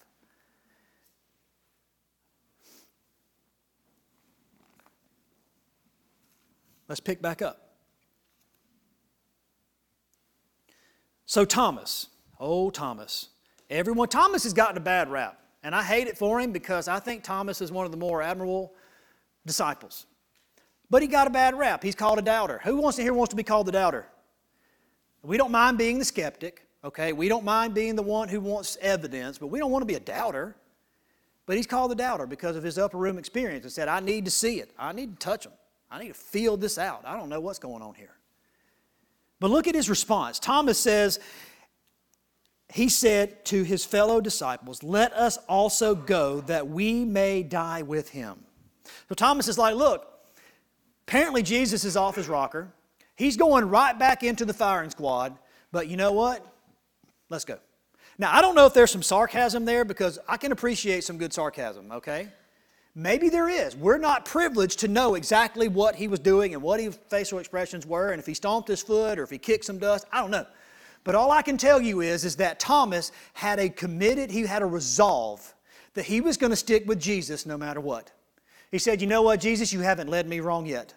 [6.88, 7.74] Let's pick back up.
[11.26, 12.08] So thomas
[12.40, 13.28] oh thomas
[13.68, 16.98] everyone thomas has gotten a bad rap and I hate it for him because I
[16.98, 18.74] think Thomas is one of the more admirable
[19.46, 20.06] disciples.
[20.90, 21.82] But he got a bad rap.
[21.82, 22.60] He's called a doubter.
[22.64, 24.06] Who wants to here wants to be called the doubter?
[25.22, 27.12] We don't mind being the skeptic, okay?
[27.12, 29.94] We don't mind being the one who wants evidence, but we don't want to be
[29.94, 30.56] a doubter.
[31.44, 34.24] But he's called the doubter because of his upper room experience and said, I need
[34.26, 34.70] to see it.
[34.78, 35.52] I need to touch him.
[35.90, 37.02] I need to feel this out.
[37.04, 38.14] I don't know what's going on here.
[39.40, 40.38] But look at his response.
[40.38, 41.20] Thomas says,
[42.72, 48.10] he said to his fellow disciples, Let us also go that we may die with
[48.10, 48.44] him.
[49.08, 50.06] So Thomas is like, Look,
[51.06, 52.68] apparently Jesus is off his rocker.
[53.16, 55.36] He's going right back into the firing squad,
[55.72, 56.44] but you know what?
[57.30, 57.58] Let's go.
[58.18, 61.32] Now, I don't know if there's some sarcasm there because I can appreciate some good
[61.32, 62.28] sarcasm, okay?
[62.94, 63.76] Maybe there is.
[63.76, 67.86] We're not privileged to know exactly what he was doing and what his facial expressions
[67.86, 70.04] were, and if he stomped his foot or if he kicked some dust.
[70.12, 70.46] I don't know.
[71.08, 74.60] But all I can tell you is, is that Thomas had a committed, he had
[74.60, 75.54] a resolve
[75.94, 78.12] that he was going to stick with Jesus no matter what.
[78.70, 80.92] He said, You know what, Jesus, you haven't led me wrong yet.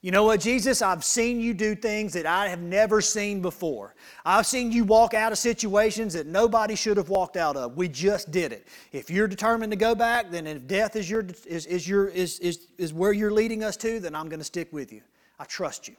[0.00, 3.94] You know what, Jesus, I've seen you do things that I have never seen before.
[4.24, 7.76] I've seen you walk out of situations that nobody should have walked out of.
[7.76, 8.66] We just did it.
[8.90, 12.40] If you're determined to go back, then if death is, your, is, is, your, is,
[12.40, 15.02] is, is where you're leading us to, then I'm going to stick with you.
[15.38, 15.94] I trust you.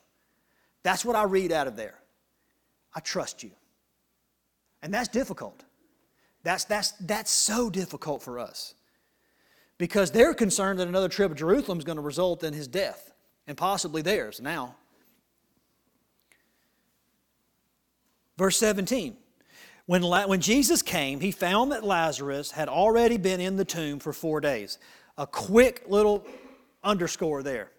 [0.84, 2.01] That's what I read out of there.
[2.95, 3.51] I trust you.
[4.81, 5.63] And that's difficult.
[6.43, 8.75] That's, that's, that's so difficult for us
[9.77, 13.12] because they're concerned that another trip of Jerusalem is going to result in his death
[13.47, 14.75] and possibly theirs now.
[18.38, 19.17] Verse 17
[19.88, 24.13] when, when Jesus came, he found that Lazarus had already been in the tomb for
[24.13, 24.80] four days.
[25.17, 26.26] A quick little
[26.84, 27.70] underscore there.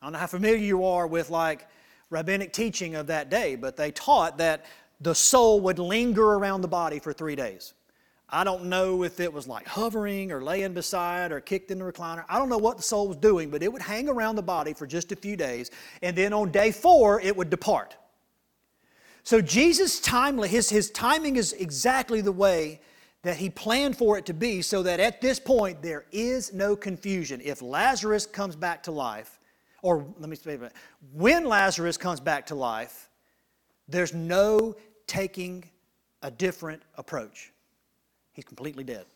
[0.00, 1.66] I don't know how familiar you are with like
[2.10, 4.64] rabbinic teaching of that day, but they taught that
[5.00, 7.74] the soul would linger around the body for three days.
[8.30, 11.84] I don't know if it was like hovering or laying beside or kicked in the
[11.84, 12.24] recliner.
[12.28, 14.74] I don't know what the soul was doing, but it would hang around the body
[14.74, 15.70] for just a few days.
[16.02, 17.96] And then on day four, it would depart.
[19.22, 22.80] So Jesus' timely, his, his timing is exactly the way
[23.22, 26.76] that he planned for it to be, so that at this point there is no
[26.76, 27.40] confusion.
[27.42, 29.37] If Lazarus comes back to life,
[29.82, 30.72] or let me say it,
[31.12, 33.08] when Lazarus comes back to life,
[33.88, 34.76] there's no
[35.06, 35.64] taking
[36.22, 37.52] a different approach.
[38.32, 39.06] He's completely dead.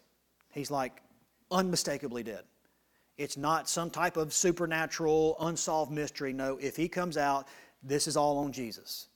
[0.51, 1.03] He's like
[1.51, 2.45] unmistakably dead.
[3.19, 6.33] It's not some type of supernatural, unsolved mystery.
[6.33, 7.47] No, if he comes out,
[7.83, 9.09] this is all on Jesus.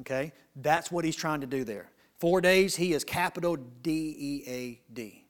[0.00, 0.32] Okay?
[0.56, 1.90] That's what he's trying to do there.
[2.18, 5.25] Four days, he is capital D E A D.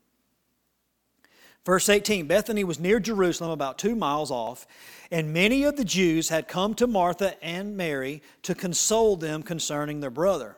[1.66, 4.68] Verse 18 Bethany was near Jerusalem, about two miles off,
[5.10, 9.98] and many of the Jews had come to Martha and Mary to console them concerning
[9.98, 10.56] their brother.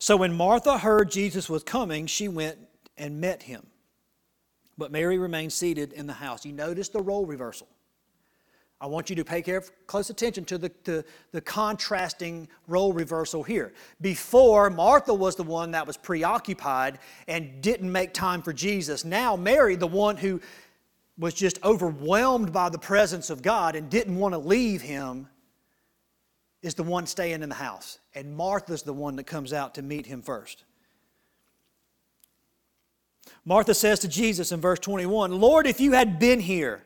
[0.00, 2.58] So when Martha heard Jesus was coming, she went
[2.98, 3.64] and met him.
[4.76, 6.44] But Mary remained seated in the house.
[6.44, 7.68] You notice the role reversal.
[8.80, 13.42] I want you to pay care, close attention to the, the, the, contrasting role reversal
[13.42, 13.72] here.
[14.00, 19.04] Before, Martha was the one that was preoccupied and didn't make time for Jesus.
[19.04, 20.40] Now, Mary, the one who
[21.18, 25.28] was just overwhelmed by the presence of God and didn't want to leave him,
[26.62, 27.98] is the one staying in the house.
[28.14, 30.64] And Martha's the one that comes out to meet him first.
[33.44, 36.84] Martha says to Jesus in verse 21, Lord, if you had been here,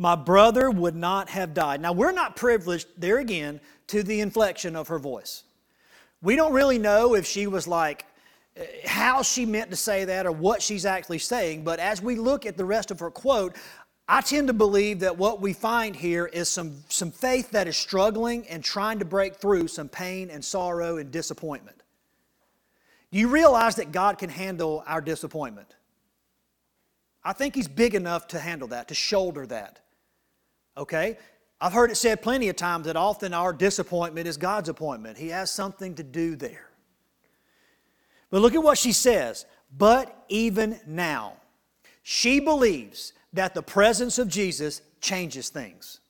[0.00, 1.78] my brother would not have died.
[1.82, 5.42] Now, we're not privileged, there again, to the inflection of her voice.
[6.22, 8.06] We don't really know if she was like,
[8.86, 12.46] how she meant to say that or what she's actually saying, but as we look
[12.46, 13.56] at the rest of her quote,
[14.08, 17.76] I tend to believe that what we find here is some, some faith that is
[17.76, 21.82] struggling and trying to break through some pain and sorrow and disappointment.
[23.12, 25.76] Do you realize that God can handle our disappointment?
[27.22, 29.80] I think He's big enough to handle that, to shoulder that.
[30.80, 31.18] Okay?
[31.60, 35.18] I've heard it said plenty of times that often our disappointment is God's appointment.
[35.18, 36.70] He has something to do there.
[38.30, 39.44] But look at what she says.
[39.76, 41.34] But even now,
[42.02, 46.00] she believes that the presence of Jesus changes things.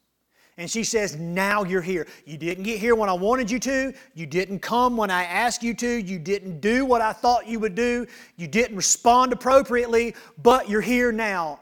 [0.57, 2.07] And she says, Now you're here.
[2.25, 3.93] You didn't get here when I wanted you to.
[4.15, 5.89] You didn't come when I asked you to.
[5.89, 8.07] You didn't do what I thought you would do.
[8.37, 11.61] You didn't respond appropriately, but you're here now.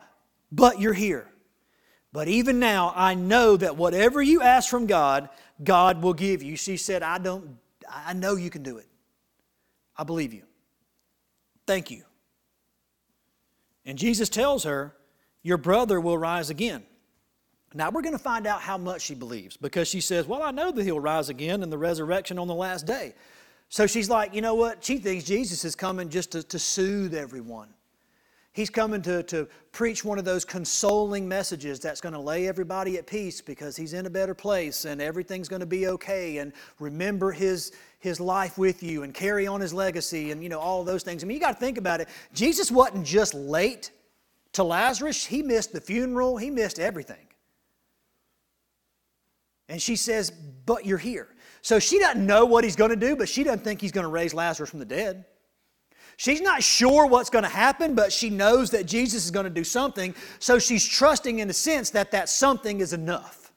[0.52, 1.28] But you're here.
[2.12, 5.28] But even now, I know that whatever you ask from God,
[5.62, 6.56] God will give you.
[6.56, 8.86] She said, I don't, I know you can do it.
[9.96, 10.44] I believe you.
[11.66, 12.04] Thank you.
[13.84, 14.94] And Jesus tells her,
[15.42, 16.84] Your brother will rise again.
[17.74, 20.50] Now we're going to find out how much she believes because she says, Well, I
[20.50, 23.14] know that he'll rise again in the resurrection on the last day.
[23.68, 24.82] So she's like, You know what?
[24.82, 27.68] She thinks Jesus is coming just to, to soothe everyone.
[28.58, 32.98] He's coming to, to preach one of those consoling messages that's going to lay everybody
[32.98, 36.52] at peace because he's in a better place and everything's going to be okay and
[36.80, 40.82] remember his, his life with you and carry on his legacy and you know all
[40.82, 41.22] those things.
[41.22, 42.08] I mean, you got to think about it.
[42.34, 43.92] Jesus wasn't just late
[44.54, 47.28] to Lazarus, he missed the funeral, he missed everything.
[49.68, 50.32] And she says,
[50.66, 51.28] But you're here.
[51.62, 54.02] So she doesn't know what he's going to do, but she doesn't think he's going
[54.02, 55.26] to raise Lazarus from the dead.
[56.18, 59.50] She's not sure what's going to happen, but she knows that Jesus is going to
[59.50, 63.52] do something, so she's trusting in a sense that that something is enough.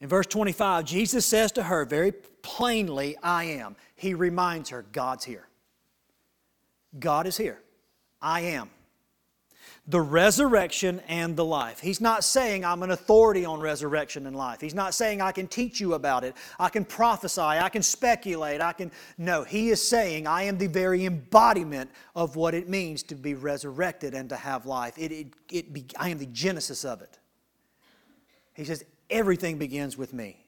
[0.00, 2.12] In verse 25, Jesus says to her very
[2.42, 3.74] plainly, I am.
[3.96, 5.48] He reminds her, God's here.
[6.96, 7.60] God is here.
[8.22, 8.70] I am
[9.90, 11.80] the resurrection and the life.
[11.80, 14.60] He's not saying I'm an authority on resurrection and life.
[14.60, 16.36] He's not saying I can teach you about it.
[16.58, 17.40] I can prophesy.
[17.40, 18.60] I can speculate.
[18.60, 18.92] I can.
[19.18, 23.34] No, he is saying I am the very embodiment of what it means to be
[23.34, 24.94] resurrected and to have life.
[24.96, 27.18] It, it, it be, I am the genesis of it.
[28.54, 30.39] He says, everything begins with me.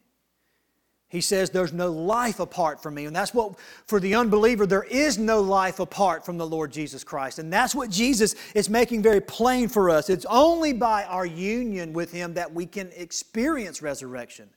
[1.13, 3.05] He says, There's no life apart from me.
[3.05, 7.05] And that's what, for the unbeliever, there is no life apart from the Lord Jesus
[7.05, 7.39] Christ.
[7.39, 10.09] And that's what Jesus is making very plain for us.
[10.09, 14.49] It's only by our union with Him that we can experience resurrection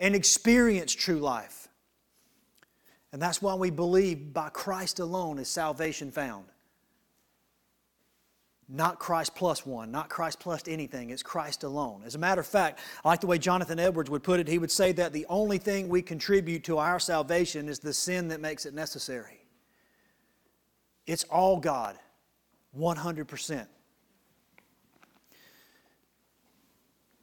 [0.00, 1.68] and experience true life.
[3.12, 6.46] And that's why we believe by Christ alone is salvation found.
[8.68, 11.10] Not Christ plus one, not Christ plus anything.
[11.10, 12.02] It's Christ alone.
[12.06, 14.48] As a matter of fact, I like the way Jonathan Edwards would put it.
[14.48, 18.28] He would say that the only thing we contribute to our salvation is the sin
[18.28, 19.46] that makes it necessary.
[21.06, 21.98] It's all God,
[22.78, 23.66] 100%.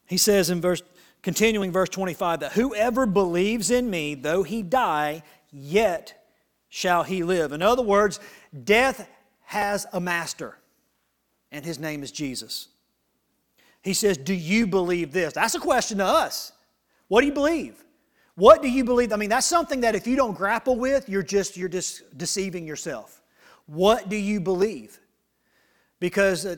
[0.05, 0.83] He says in verse,
[1.23, 6.21] continuing verse 25, that whoever believes in me, though he die, yet
[6.69, 7.51] shall he live.
[7.51, 8.19] In other words,
[8.63, 9.07] death
[9.45, 10.57] has a master,
[11.51, 12.67] and his name is Jesus.
[13.81, 15.33] He says, Do you believe this?
[15.33, 16.51] That's a question to us.
[17.07, 17.83] What do you believe?
[18.35, 19.11] What do you believe?
[19.11, 22.65] I mean, that's something that if you don't grapple with, you're just you're just deceiving
[22.65, 23.21] yourself.
[23.65, 24.99] What do you believe?
[25.99, 26.55] Because uh,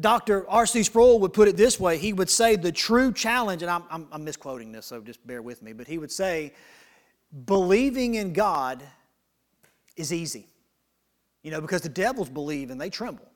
[0.00, 0.48] Dr.
[0.48, 0.82] R.C.
[0.82, 1.98] Sproul would put it this way.
[1.98, 5.42] He would say the true challenge, and I'm, I'm, I'm misquoting this, so just bear
[5.42, 6.52] with me, but he would say,
[7.44, 8.82] believing in God
[9.96, 10.46] is easy.
[11.42, 13.28] You know, because the devils believe and they tremble.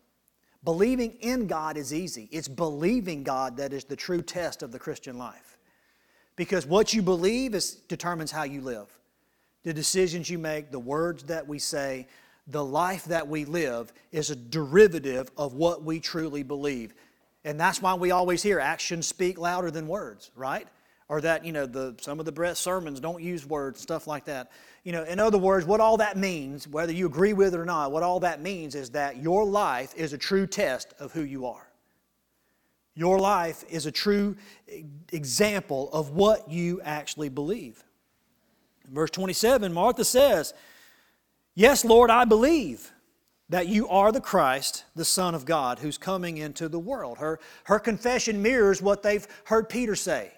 [0.64, 2.28] Believing in God is easy.
[2.32, 5.58] It's believing God that is the true test of the Christian life.
[6.36, 8.86] Because what you believe is, determines how you live.
[9.64, 12.06] The decisions you make, the words that we say,
[12.46, 16.94] the life that we live is a derivative of what we truly believe.
[17.44, 20.66] And that's why we always hear actions speak louder than words, right?
[21.08, 24.24] Or that, you know, the, some of the breast sermons don't use words, stuff like
[24.26, 24.50] that.
[24.88, 27.66] You know, in other words, what all that means, whether you agree with it or
[27.66, 31.20] not, what all that means is that your life is a true test of who
[31.20, 31.68] you are.
[32.94, 34.34] Your life is a true
[35.12, 37.84] example of what you actually believe.
[38.88, 40.54] verse 27, Martha says,
[41.54, 42.90] Yes, Lord, I believe
[43.50, 47.18] that you are the Christ, the Son of God, who's coming into the world.
[47.18, 50.32] Her, her confession mirrors what they've heard Peter say.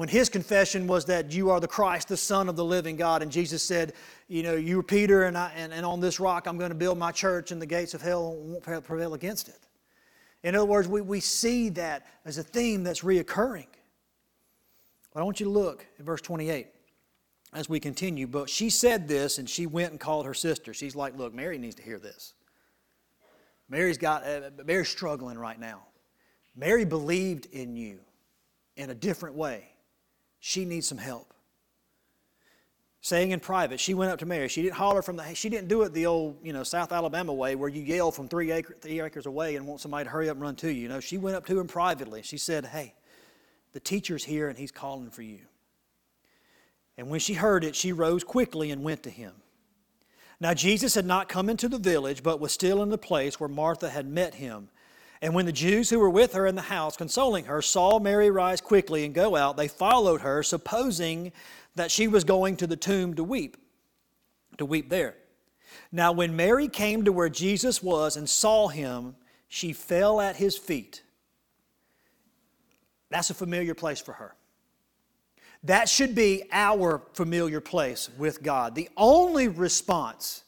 [0.00, 3.20] When his confession was that you are the Christ, the Son of the living God,
[3.20, 3.92] and Jesus said,
[4.28, 6.74] You know, you are Peter, and, I, and, and on this rock I'm going to
[6.74, 9.58] build my church, and the gates of hell won't prevail against it.
[10.42, 13.66] In other words, we, we see that as a theme that's reoccurring.
[15.12, 16.68] But I want you to look at verse 28
[17.52, 18.26] as we continue.
[18.26, 20.72] But she said this and she went and called her sister.
[20.72, 22.32] She's like, Look, Mary needs to hear this.
[23.68, 25.82] Mary's got, uh, Mary's struggling right now.
[26.56, 27.98] Mary believed in you
[28.78, 29.66] in a different way.
[30.40, 31.32] She needs some help.
[33.02, 34.48] Saying in private, she went up to Mary.
[34.48, 37.32] She didn't holler from the, she didn't do it the old, you know, South Alabama
[37.32, 40.28] way where you yell from three, acre, three acres away and want somebody to hurry
[40.28, 40.82] up and run to you.
[40.82, 42.22] You know, she went up to him privately.
[42.22, 42.94] She said, Hey,
[43.72, 45.40] the teacher's here and he's calling for you.
[46.98, 49.32] And when she heard it, she rose quickly and went to him.
[50.38, 53.48] Now, Jesus had not come into the village, but was still in the place where
[53.48, 54.68] Martha had met him.
[55.22, 58.30] And when the Jews who were with her in the house, consoling her, saw Mary
[58.30, 61.32] rise quickly and go out, they followed her, supposing
[61.74, 63.56] that she was going to the tomb to weep,
[64.56, 65.16] to weep there.
[65.92, 69.16] Now, when Mary came to where Jesus was and saw him,
[69.48, 71.02] she fell at his feet.
[73.10, 74.34] That's a familiar place for her.
[75.64, 78.74] That should be our familiar place with God.
[78.74, 80.44] The only response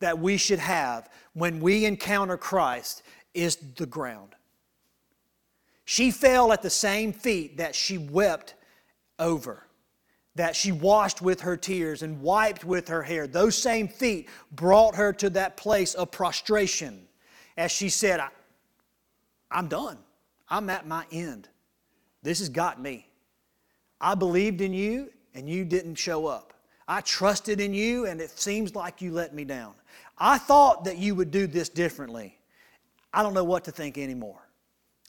[0.00, 3.02] that we should have when we encounter Christ
[3.34, 4.34] is the ground.
[5.84, 8.54] She fell at the same feet that she wept
[9.18, 9.66] over,
[10.34, 13.26] that she washed with her tears and wiped with her hair.
[13.26, 17.06] Those same feet brought her to that place of prostration
[17.56, 18.20] as she said,
[19.50, 19.98] I'm done.
[20.48, 21.48] I'm at my end.
[22.22, 23.08] This has got me.
[24.00, 26.52] I believed in you and you didn't show up.
[26.88, 29.74] I trusted in you and it seems like you let me down.
[30.18, 32.38] I thought that you would do this differently.
[33.12, 34.48] I don't know what to think anymore.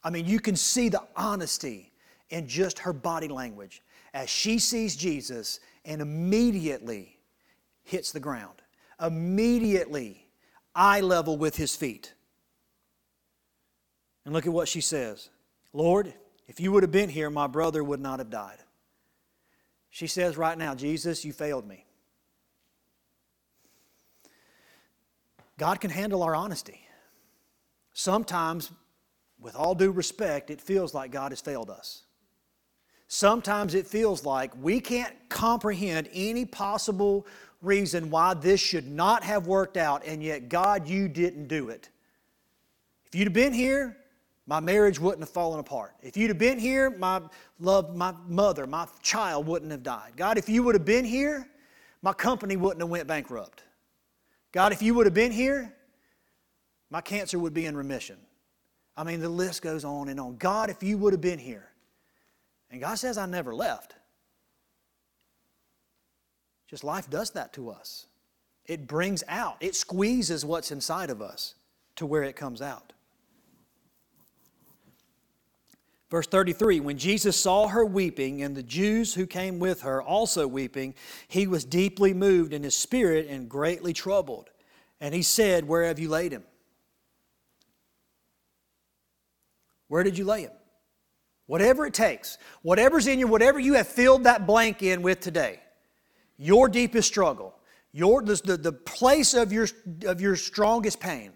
[0.04, 1.92] I mean, you can see the honesty
[2.30, 3.82] in just her body language
[4.14, 7.18] as she sees Jesus and immediately
[7.84, 8.62] hits the ground,
[9.02, 10.28] immediately
[10.76, 12.14] eye level with his feet.
[14.26, 15.30] And look at what she says
[15.74, 16.14] Lord,
[16.48, 18.60] if you would have been here, my brother would not have died.
[19.90, 21.86] She says right now, Jesus, you failed me.
[25.58, 26.82] God can handle our honesty.
[27.94, 28.72] Sometimes,
[29.40, 32.04] with all due respect, it feels like God has failed us.
[33.08, 37.28] Sometimes it feels like we can't comprehend any possible
[37.62, 41.90] reason why this should not have worked out, and yet, God, you didn't do it.
[43.06, 43.98] If you'd have been here,
[44.48, 45.94] my marriage wouldn't have fallen apart.
[46.02, 47.22] If you'd have been here, my
[47.60, 50.14] love, my mother, my child wouldn't have died.
[50.18, 51.48] God, if you would have been here,
[52.02, 53.64] my company wouldn't have went bankrupt.
[54.52, 55.74] God, if you would have been here,
[56.94, 58.18] my cancer would be in remission.
[58.96, 60.38] I mean, the list goes on and on.
[60.38, 61.68] God, if you would have been here.
[62.70, 63.96] And God says, I never left.
[66.68, 68.06] Just life does that to us.
[68.68, 71.56] It brings out, it squeezes what's inside of us
[71.96, 72.94] to where it comes out.
[76.12, 80.46] Verse 33 When Jesus saw her weeping, and the Jews who came with her also
[80.46, 80.94] weeping,
[81.28, 84.52] he was deeply moved in his spirit and greatly troubled.
[85.02, 86.44] And he said, Where have you laid him?
[89.94, 90.52] Where did you lay him?
[91.46, 95.60] Whatever it takes, whatever's in you, whatever you have filled that blank in with today,
[96.36, 97.54] your deepest struggle,
[97.92, 99.68] your, the, the place of your,
[100.08, 101.32] of your strongest pain,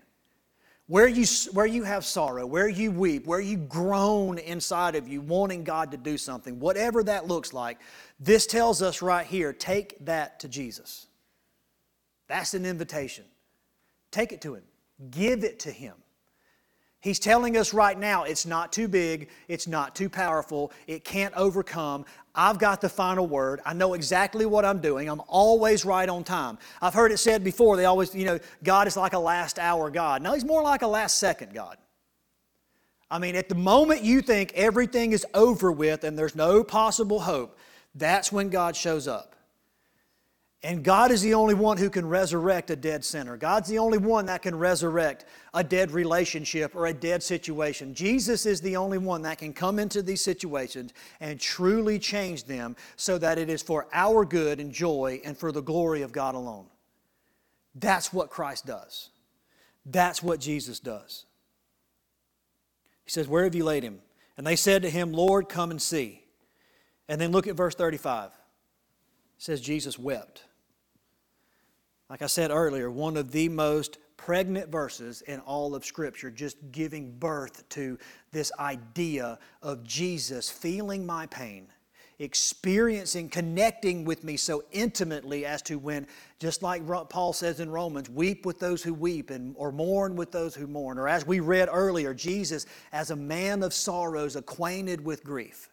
[0.87, 5.21] where you, where you have sorrow, where you weep, where you groan inside of you,
[5.21, 7.77] wanting God to do something, whatever that looks like,
[8.19, 11.05] this tells us right here take that to Jesus.
[12.27, 13.25] That's an invitation.
[14.09, 14.63] Take it to Him,
[15.11, 15.93] give it to Him.
[16.99, 21.33] He's telling us right now it's not too big, it's not too powerful, it can't
[21.35, 22.05] overcome.
[22.33, 23.61] I've got the final word.
[23.65, 25.07] I know exactly what I'm doing.
[25.09, 26.57] I'm always right on time.
[26.81, 29.89] I've heard it said before, they always, you know, God is like a last hour
[29.89, 30.21] God.
[30.21, 31.77] No, He's more like a last second God.
[33.09, 37.21] I mean, at the moment you think everything is over with and there's no possible
[37.21, 37.57] hope,
[37.95, 39.36] that's when God shows up.
[40.63, 43.37] And God is the only one who can resurrect a dead sinner.
[43.37, 47.93] God's the only one that can resurrect a dead relationship or a dead situation.
[47.93, 52.75] Jesus is the only one that can come into these situations and truly change them
[52.95, 56.33] so that it is for our good and joy and for the glory of God
[56.33, 56.65] alone.
[57.75, 59.09] That's what Christ does.
[59.85, 61.25] That's what Jesus does.
[63.05, 63.99] He says, Where have you laid him?
[64.37, 66.23] And they said to him, Lord, come and see.
[67.07, 68.29] And then look at verse 35.
[68.29, 68.31] It
[69.37, 70.43] says, Jesus wept.
[72.09, 76.57] Like I said earlier, one of the most pregnant verses in all of Scripture, just
[76.71, 77.97] giving birth to
[78.31, 81.67] this idea of Jesus feeling my pain,
[82.19, 86.07] experiencing, connecting with me so intimately as to when,
[86.39, 90.31] just like Paul says in Romans, weep with those who weep and, or mourn with
[90.31, 90.97] those who mourn.
[90.97, 95.69] Or as we read earlier, Jesus as a man of sorrows, acquainted with grief.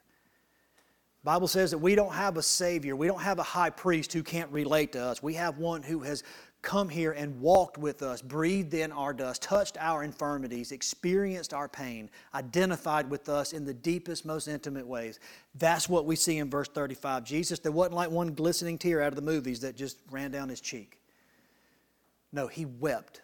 [1.25, 4.23] Bible says that we don't have a Savior, we don't have a high priest who
[4.23, 5.23] can't relate to us.
[5.23, 6.23] We have one who has
[6.61, 11.69] come here and walked with us, breathed in our dust, touched our infirmities, experienced our
[11.69, 15.19] pain, identified with us in the deepest, most intimate ways.
[15.55, 17.25] That's what we see in verse 35.
[17.25, 20.49] Jesus, there wasn't like one glistening tear out of the movies that just ran down
[20.49, 20.99] his cheek.
[22.33, 23.23] No, he wept.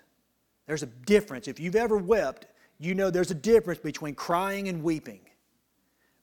[0.67, 1.49] There's a difference.
[1.49, 2.47] If you've ever wept,
[2.79, 5.21] you know there's a difference between crying and weeping.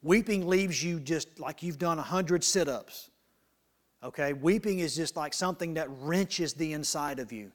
[0.04, 3.10] Weeping leaves you just like you've done a hundred sit ups.
[4.04, 4.34] Okay?
[4.34, 7.52] Weeping is just like something that wrenches the inside of you,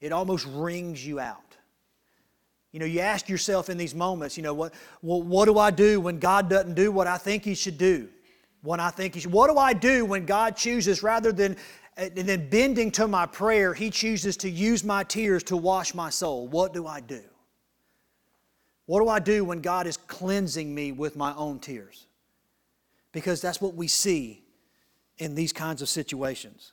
[0.00, 1.40] it almost wrings you out.
[2.72, 5.70] You know, you ask yourself in these moments, you know, what, well, what do I
[5.70, 8.08] do when God doesn't do what I think He should do?
[8.62, 9.30] When I think He should.
[9.30, 11.56] What do I do when God chooses rather than
[11.96, 15.94] uh, and then bending to my prayer, He chooses to use my tears to wash
[15.94, 16.48] my soul?
[16.48, 17.22] What do I do?
[18.86, 22.06] What do I do when God is cleansing me with my own tears?
[23.12, 24.42] Because that's what we see
[25.18, 26.72] in these kinds of situations.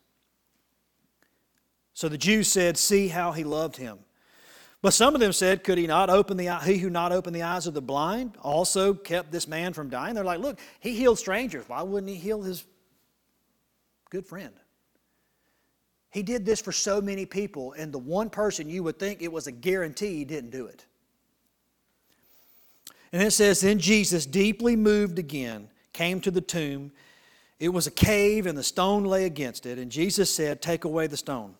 [1.93, 3.99] So the Jews said, See how he loved him.
[4.82, 7.43] But some of them said, Could he not open the he who not opened the
[7.43, 10.16] eyes of the blind also kept this man from dying?
[10.16, 11.66] They're like, Look, he healed strangers.
[11.68, 12.66] Why wouldn't he heal his
[14.09, 14.53] good friend?
[16.09, 19.32] He did this for so many people, and the one person you would think it
[19.32, 20.86] was a guarantee didn't do it.
[23.12, 26.91] And it says, Then Jesus, deeply moved again, came to the tomb.
[27.59, 29.78] It was a cave, and the stone lay against it.
[29.78, 31.55] And Jesus said, Take away the stone.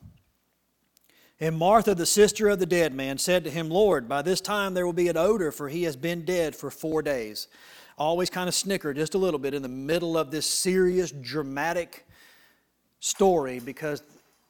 [1.40, 4.76] And Martha, the sister of the dead man, said to him, Lord, by this time
[4.76, 7.48] there will be an odor, for he has been dead for four days.
[7.98, 12.06] Always kind of snicker just a little bit in the middle of this serious, dramatic
[13.00, 14.04] story, because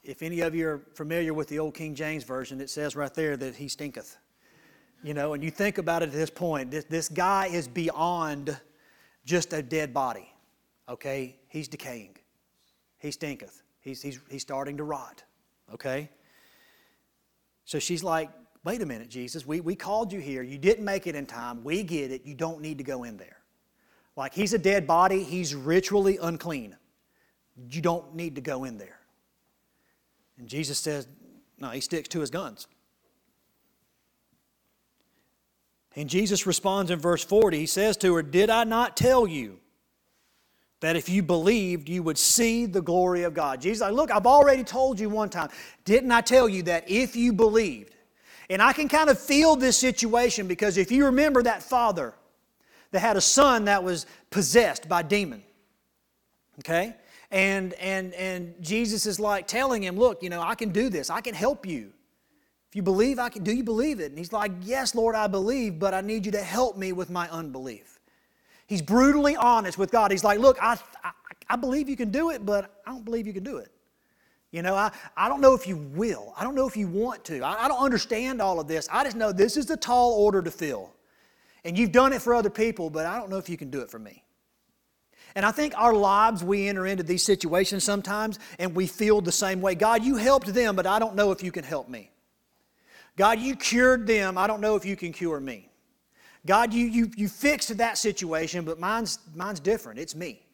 [0.04, 3.14] if any of you are familiar with the old King James Version, it says right
[3.14, 4.18] there that he stinketh.
[5.04, 8.60] You know, and you think about it at this point, this, this guy is beyond
[9.26, 10.32] just a dead body.
[10.88, 11.38] Okay?
[11.48, 12.18] He's decaying.
[13.00, 13.64] He stinketh.
[13.80, 15.24] He's, he's, he's starting to rot.
[15.74, 16.10] Okay?
[17.66, 18.30] So she's like,
[18.64, 20.44] wait a minute, Jesus, we, we called you here.
[20.44, 21.64] You didn't make it in time.
[21.64, 22.26] We get it.
[22.26, 23.38] You don't need to go in there.
[24.16, 26.76] Like he's a dead body, he's ritually unclean.
[27.70, 29.00] You don't need to go in there.
[30.38, 31.08] And Jesus says,
[31.60, 32.68] no, he sticks to his guns.
[35.96, 37.60] And Jesus responds in verse 40.
[37.60, 39.60] He says to her, Did I not tell you
[40.80, 43.62] that if you believed, you would see the glory of God?
[43.62, 45.50] Jesus, like, look, I've already told you one time.
[45.84, 47.96] Didn't I tell you that if you believed?
[48.50, 52.14] And I can kind of feel this situation because if you remember that father
[52.92, 55.44] that had a son that was possessed by demon,
[56.60, 56.96] okay?
[57.32, 61.10] And, and, and Jesus is like telling him, Look, you know, I can do this,
[61.10, 61.94] I can help you.
[62.72, 64.12] If you believe, I can, do you believe it?
[64.12, 67.10] And he's like, Yes, Lord, I believe, but I need you to help me with
[67.10, 68.00] my unbelief.
[68.66, 70.10] He's brutally honest with God.
[70.10, 71.12] He's like, Look, I, I,
[71.50, 73.74] I believe you can do it, but I don't believe you can do it.
[74.52, 76.34] You know, I, I don't know if you will.
[76.38, 77.42] I don't know if you want to.
[77.42, 78.88] I, I don't understand all of this.
[78.90, 80.94] I just know this is the tall order to fill.
[81.66, 83.82] And you've done it for other people, but I don't know if you can do
[83.82, 84.24] it for me.
[85.36, 89.32] And I think our lives, we enter into these situations sometimes and we feel the
[89.32, 89.76] same way.
[89.76, 92.12] God, you helped them, but I don't know if you can help me.
[93.18, 94.38] God, you cured them.
[94.38, 95.70] I don't know if you can cure me.
[96.46, 100.00] God, you, you, you fixed that situation, but mine's, mine's different.
[100.00, 100.46] It's me.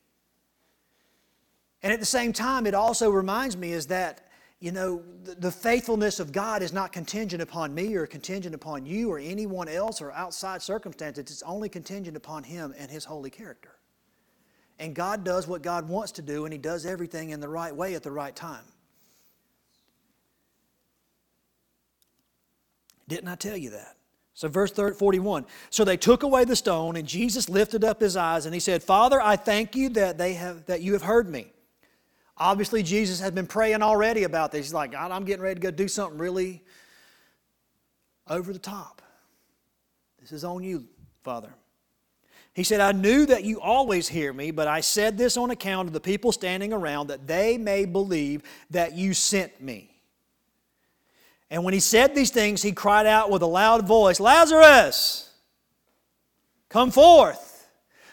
[1.83, 4.27] And at the same time, it also reminds me is that,
[4.59, 8.85] you know, the, the faithfulness of God is not contingent upon me or contingent upon
[8.85, 11.21] you or anyone else or outside circumstances.
[11.21, 13.75] It's only contingent upon Him and His holy character.
[14.79, 17.75] And God does what God wants to do, and He does everything in the right
[17.75, 18.65] way at the right time.
[23.07, 23.95] Didn't I tell you that?
[24.33, 28.45] So, verse 41 So they took away the stone, and Jesus lifted up his eyes,
[28.45, 31.51] and he said, Father, I thank you that, they have, that you have heard me.
[32.37, 34.67] Obviously, Jesus had been praying already about this.
[34.67, 36.63] He's like, God, I'm getting ready to go do something really
[38.29, 39.01] over the top.
[40.19, 40.85] This is on you,
[41.23, 41.51] Father.
[42.53, 45.87] He said, I knew that you always hear me, but I said this on account
[45.87, 49.96] of the people standing around, that they may believe that you sent me.
[51.49, 55.31] And when he said these things, he cried out with a loud voice, Lazarus,
[56.69, 57.67] come forth.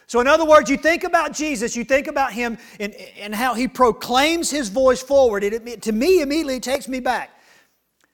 [0.07, 3.55] So, in other words, you think about Jesus, you think about him and, and how
[3.55, 5.43] he proclaims his voice forward.
[5.43, 7.31] It, to me, immediately, takes me back.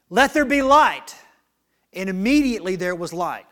[0.09, 1.15] Let there be light.
[1.93, 3.47] And immediately there was light.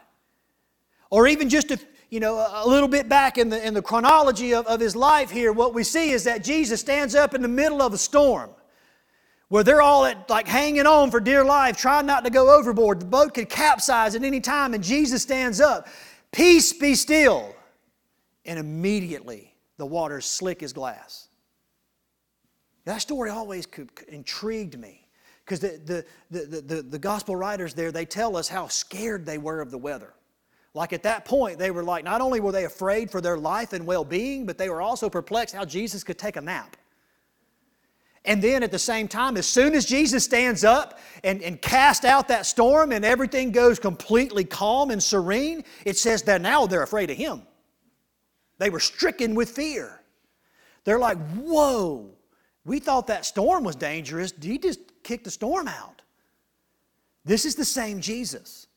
[1.10, 4.54] Or even just a, you know, a little bit back in the, in the chronology
[4.54, 7.48] of, of his life here, what we see is that Jesus stands up in the
[7.48, 8.50] middle of a storm
[9.48, 13.00] where they're all at, like hanging on for dear life, trying not to go overboard.
[13.00, 15.88] The boat could capsize at any time, and Jesus stands up.
[16.32, 17.54] Peace be still.
[18.44, 21.28] And immediately the water's slick as glass.
[22.84, 23.66] That story always
[24.08, 25.06] intrigued me
[25.44, 29.38] because the, the, the, the, the gospel writers there, they tell us how scared they
[29.38, 30.14] were of the weather.
[30.74, 33.72] Like at that point, they were like, not only were they afraid for their life
[33.72, 36.76] and well being, but they were also perplexed how Jesus could take a nap.
[38.24, 42.04] And then at the same time, as soon as Jesus stands up and, and casts
[42.04, 46.82] out that storm and everything goes completely calm and serene, it says that now they're
[46.82, 47.42] afraid of him.
[48.58, 50.02] They were stricken with fear.
[50.84, 52.10] They're like, whoa,
[52.64, 54.32] we thought that storm was dangerous.
[54.40, 56.02] He just kicked the storm out.
[57.24, 58.67] This is the same Jesus.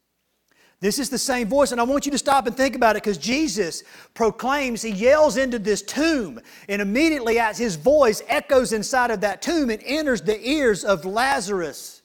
[0.82, 3.04] This is the same voice, and I want you to stop and think about it
[3.04, 3.84] because Jesus
[4.16, 9.44] proclaims, he yells into this tomb, and immediately as his voice echoes inside of that
[9.44, 12.02] tomb, it enters the ears of Lazarus,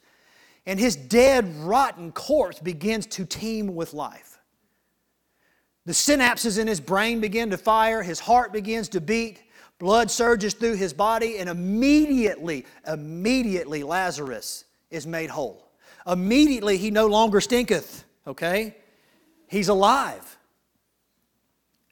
[0.66, 4.38] and his dead, rotten corpse begins to teem with life.
[5.86, 9.42] The synapses in his brain begin to fire, his heart begins to beat,
[9.78, 15.70] blood surges through his body, and immediately, immediately Lazarus is made whole.
[16.06, 18.76] Immediately he no longer stinketh okay?
[19.46, 20.38] He's alive.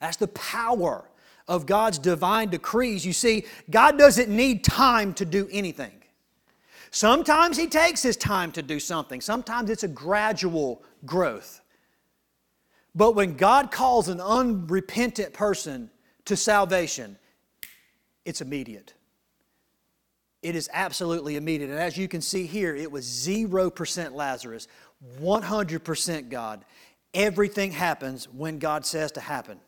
[0.00, 1.08] That's the power
[1.46, 3.04] of God's divine decrees.
[3.04, 5.92] You see, God doesn't need time to do anything.
[6.90, 11.60] Sometimes He takes His time to do something, sometimes it's a gradual growth.
[12.94, 15.90] But when God calls an unrepentant person
[16.26, 17.18] to salvation,
[18.24, 18.94] it's immediate.
[20.42, 21.70] It is absolutely immediate.
[21.70, 24.68] And as you can see here, it was 0% Lazarus,
[25.20, 26.64] 100% God.
[27.12, 29.60] Everything happens when God says to happen.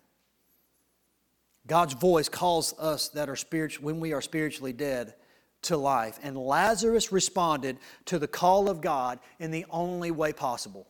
[1.66, 5.14] God's voice calls us that are spiritual when we are spiritually dead
[5.62, 6.18] to life.
[6.22, 10.86] And Lazarus responded to the call of God in the only way possible.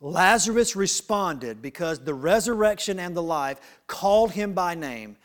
[0.00, 5.16] Lazarus responded because the resurrection and the life called him by name,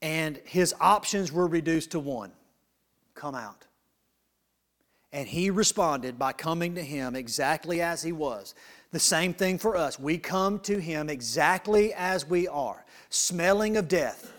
[0.00, 2.32] and his options were reduced to one
[3.14, 3.66] come out.
[5.14, 8.52] And he responded by coming to him exactly as he was.
[8.90, 9.96] The same thing for us.
[9.96, 14.32] We come to him exactly as we are, smelling of death,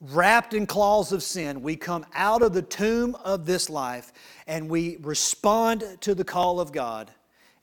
[0.00, 1.62] wrapped in claws of sin.
[1.62, 4.12] We come out of the tomb of this life
[4.46, 7.10] and we respond to the call of God,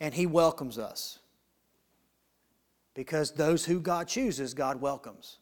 [0.01, 1.19] and he welcomes us.
[2.95, 5.37] Because those who God chooses, God welcomes.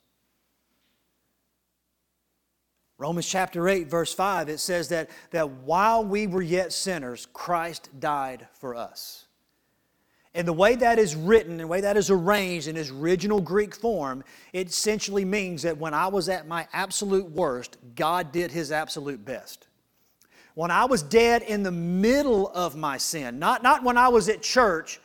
[3.00, 7.90] Romans chapter 8, verse 5, it says that, that while we were yet sinners, Christ
[8.00, 9.26] died for us.
[10.34, 13.76] And the way that is written, the way that is arranged in its original Greek
[13.76, 18.72] form, it essentially means that when I was at my absolute worst, God did his
[18.72, 19.68] absolute best.
[20.56, 24.28] When I was dead in the middle of my sin, not, not when I was
[24.28, 25.00] at church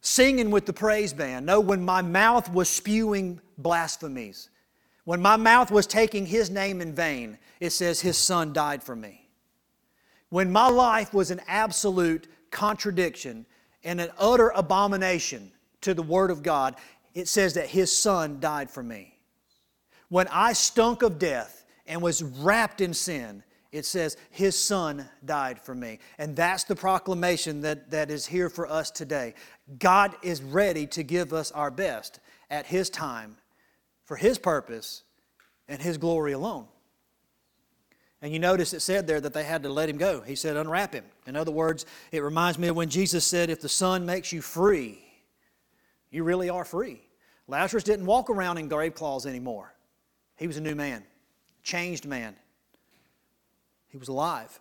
[0.00, 4.48] singing with the praise band, no, when my mouth was spewing blasphemies
[5.08, 8.94] when my mouth was taking his name in vain, it says his son died for
[8.94, 9.26] me.
[10.28, 13.46] When my life was an absolute contradiction
[13.82, 15.50] and an utter abomination
[15.80, 16.76] to the word of God,
[17.14, 19.16] it says that his son died for me.
[20.10, 23.42] When I stunk of death and was wrapped in sin,
[23.72, 26.00] it says, His Son died for me.
[26.18, 29.34] And that's the proclamation that, that is here for us today.
[29.78, 33.36] God is ready to give us our best at His time,
[34.08, 35.02] for His purpose,
[35.68, 36.66] and His glory alone.
[38.22, 40.22] And you notice it said there that they had to let him go.
[40.22, 41.04] He said, unwrap him.
[41.26, 44.40] In other words, it reminds me of when Jesus said, if the Son makes you
[44.40, 44.98] free,
[46.10, 47.02] you really are free.
[47.48, 49.74] Lazarus didn't walk around in grave clothes anymore.
[50.36, 51.04] He was a new man,
[51.62, 52.34] changed man.
[53.88, 54.58] He was alive.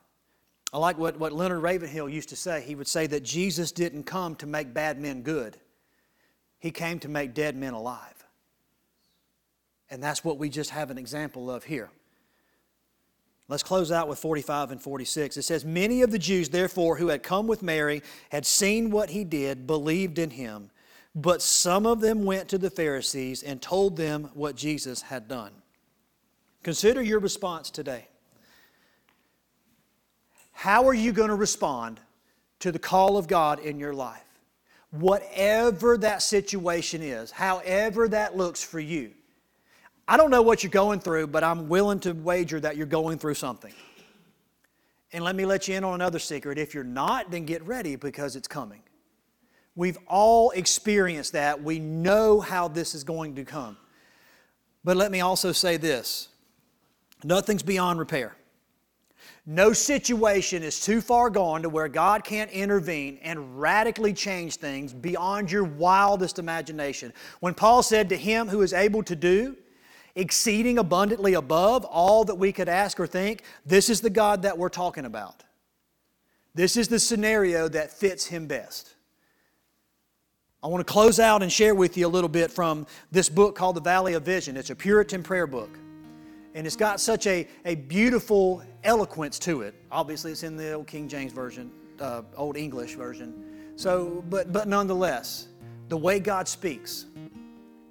[0.73, 2.61] I like what, what Leonard Ravenhill used to say.
[2.61, 5.55] He would say that Jesus didn't come to make bad men good,
[6.59, 8.16] He came to make dead men alive.
[9.89, 11.89] And that's what we just have an example of here.
[13.49, 15.37] Let's close out with 45 and 46.
[15.37, 19.09] It says, Many of the Jews, therefore, who had come with Mary, had seen what
[19.09, 20.69] he did, believed in him.
[21.15, 25.51] But some of them went to the Pharisees and told them what Jesus had done.
[26.61, 28.07] Consider your response today.
[30.51, 31.99] How are you going to respond
[32.59, 34.23] to the call of God in your life?
[34.91, 39.11] Whatever that situation is, however that looks for you.
[40.07, 43.19] I don't know what you're going through, but I'm willing to wager that you're going
[43.19, 43.73] through something.
[45.11, 46.57] And let me let you in on another secret.
[46.57, 48.81] If you're not, then get ready because it's coming.
[49.75, 51.61] We've all experienced that.
[51.61, 53.77] We know how this is going to come.
[54.83, 56.29] But let me also say this
[57.23, 58.35] nothing's beyond repair.
[59.45, 64.93] No situation is too far gone to where God can't intervene and radically change things
[64.93, 67.13] beyond your wildest imagination.
[67.39, 69.55] When Paul said to him who is able to do,
[70.17, 74.57] exceeding abundantly above all that we could ask or think, this is the God that
[74.57, 75.43] we're talking about.
[76.55, 78.95] This is the scenario that fits him best.
[80.63, 83.55] I want to close out and share with you a little bit from this book
[83.55, 84.57] called The Valley of Vision.
[84.57, 85.69] It's a Puritan prayer book.
[86.55, 89.75] And it's got such a, a beautiful eloquence to it.
[89.91, 93.71] Obviously, it's in the old King James Version, uh, Old English Version.
[93.75, 95.49] So, but, but nonetheless,
[95.89, 97.05] the way God speaks,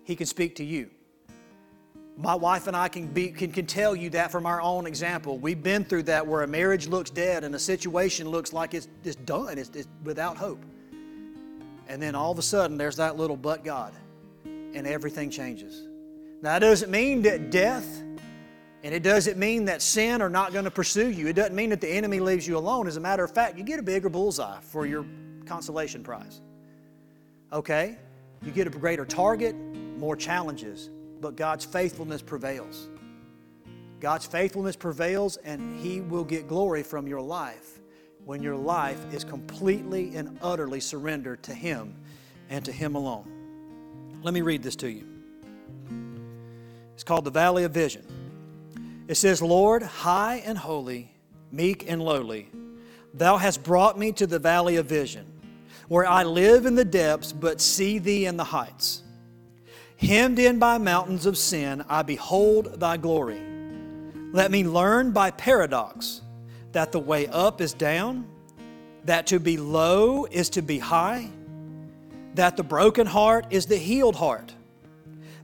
[0.02, 0.90] He can speak to you.
[2.18, 5.38] My wife and I can, be, can, can tell you that from our own example.
[5.38, 8.88] We've been through that where a marriage looks dead and a situation looks like it's,
[9.04, 10.64] it's done, it's, it's without hope.
[11.88, 13.92] And then all of a sudden, there's that little but God,
[14.44, 15.86] and everything changes.
[16.40, 18.02] Now, that doesn't mean that death
[18.86, 21.26] and it doesn't mean that sin are not going to pursue you.
[21.26, 22.86] It doesn't mean that the enemy leaves you alone.
[22.86, 25.04] As a matter of fact, you get a bigger bullseye for your
[25.44, 26.40] consolation prize.
[27.52, 27.98] Okay?
[28.44, 29.56] You get a greater target,
[29.98, 30.90] more challenges,
[31.20, 32.88] but God's faithfulness prevails.
[34.00, 37.80] God's faithfulness prevails, and He will get glory from your life
[38.24, 41.94] when your life is completely and utterly surrendered to Him
[42.50, 44.18] and to Him alone.
[44.22, 45.06] Let me read this to you.
[46.94, 48.04] It's called the Valley of Vision.
[49.08, 51.12] It says, Lord, high and holy,
[51.52, 52.50] meek and lowly,
[53.14, 55.26] thou hast brought me to the valley of vision,
[55.88, 59.02] where I live in the depths, but see thee in the heights.
[59.96, 63.40] Hemmed in by mountains of sin, I behold thy glory.
[64.32, 66.20] Let me learn by paradox
[66.72, 68.26] that the way up is down,
[69.04, 71.30] that to be low is to be high,
[72.34, 74.52] that the broken heart is the healed heart,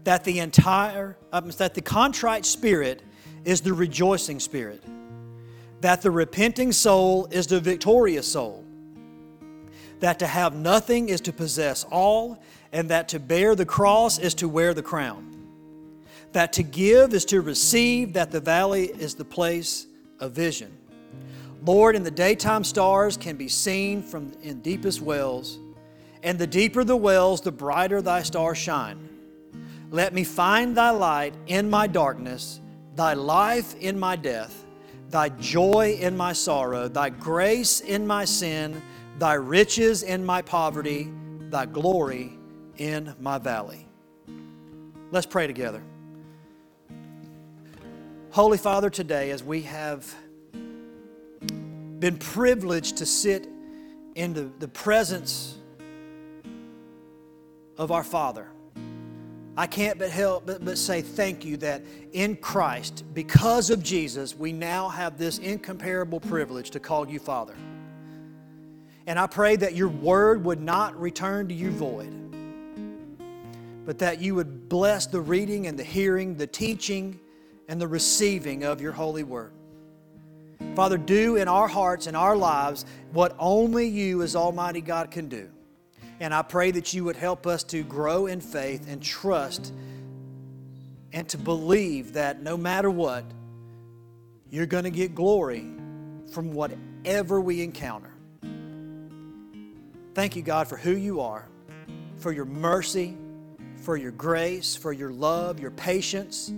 [0.05, 3.03] that the entire, that the contrite spirit
[3.45, 4.83] is the rejoicing spirit,
[5.81, 8.65] that the repenting soul is the victorious soul,
[10.01, 12.43] that to have nothing is to possess all,
[12.73, 15.29] and that to bear the cross is to wear the crown,
[16.33, 19.87] that to give is to receive, that the valley is the place
[20.19, 20.77] of vision.
[21.65, 25.59] Lord, in the daytime stars can be seen from in deepest wells,
[26.23, 29.09] and the deeper the wells, the brighter thy stars shine.
[29.91, 32.61] Let me find thy light in my darkness
[32.95, 34.67] Thy life in my death,
[35.09, 38.83] Thy joy in my sorrow, Thy grace in my sin,
[39.19, 41.11] Thy riches in my poverty,
[41.51, 42.39] Thy glory
[42.79, 43.87] in my valley.
[45.11, 45.83] Let's pray together.
[48.31, 50.15] Holy Father, today, as we have
[51.99, 53.47] been privileged to sit
[54.15, 55.59] in the, the presence
[57.77, 58.49] of our Father,
[59.55, 64.35] I can't but help but, but say thank you that in Christ, because of Jesus,
[64.35, 67.55] we now have this incomparable privilege to call you Father.
[69.07, 72.15] And I pray that your word would not return to you void,
[73.85, 77.19] but that you would bless the reading and the hearing, the teaching
[77.69, 79.53] and the receiving of your holy word.
[80.75, 85.29] Father, do in our hearts and our lives what only you as Almighty God can
[85.29, 85.51] do.
[86.21, 89.73] And I pray that you would help us to grow in faith and trust
[91.13, 93.25] and to believe that no matter what,
[94.51, 95.67] you're going to get glory
[96.33, 98.13] from whatever we encounter.
[100.15, 101.49] Thank you, God, for who you are,
[102.19, 103.17] for your mercy,
[103.83, 106.53] for your grace, for your love, your patience,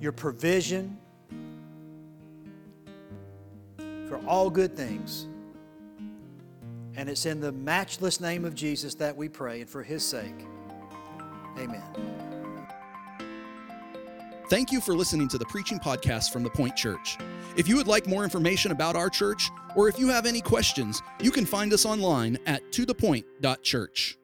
[0.00, 0.96] your provision,
[4.08, 5.26] for all good things.
[6.96, 10.46] And it's in the matchless name of Jesus that we pray, and for his sake.
[11.58, 11.82] Amen.
[14.48, 17.18] Thank you for listening to the preaching podcast from the Point Church.
[17.56, 21.02] If you would like more information about our church, or if you have any questions,
[21.20, 24.18] you can find us online at tothepoint.church.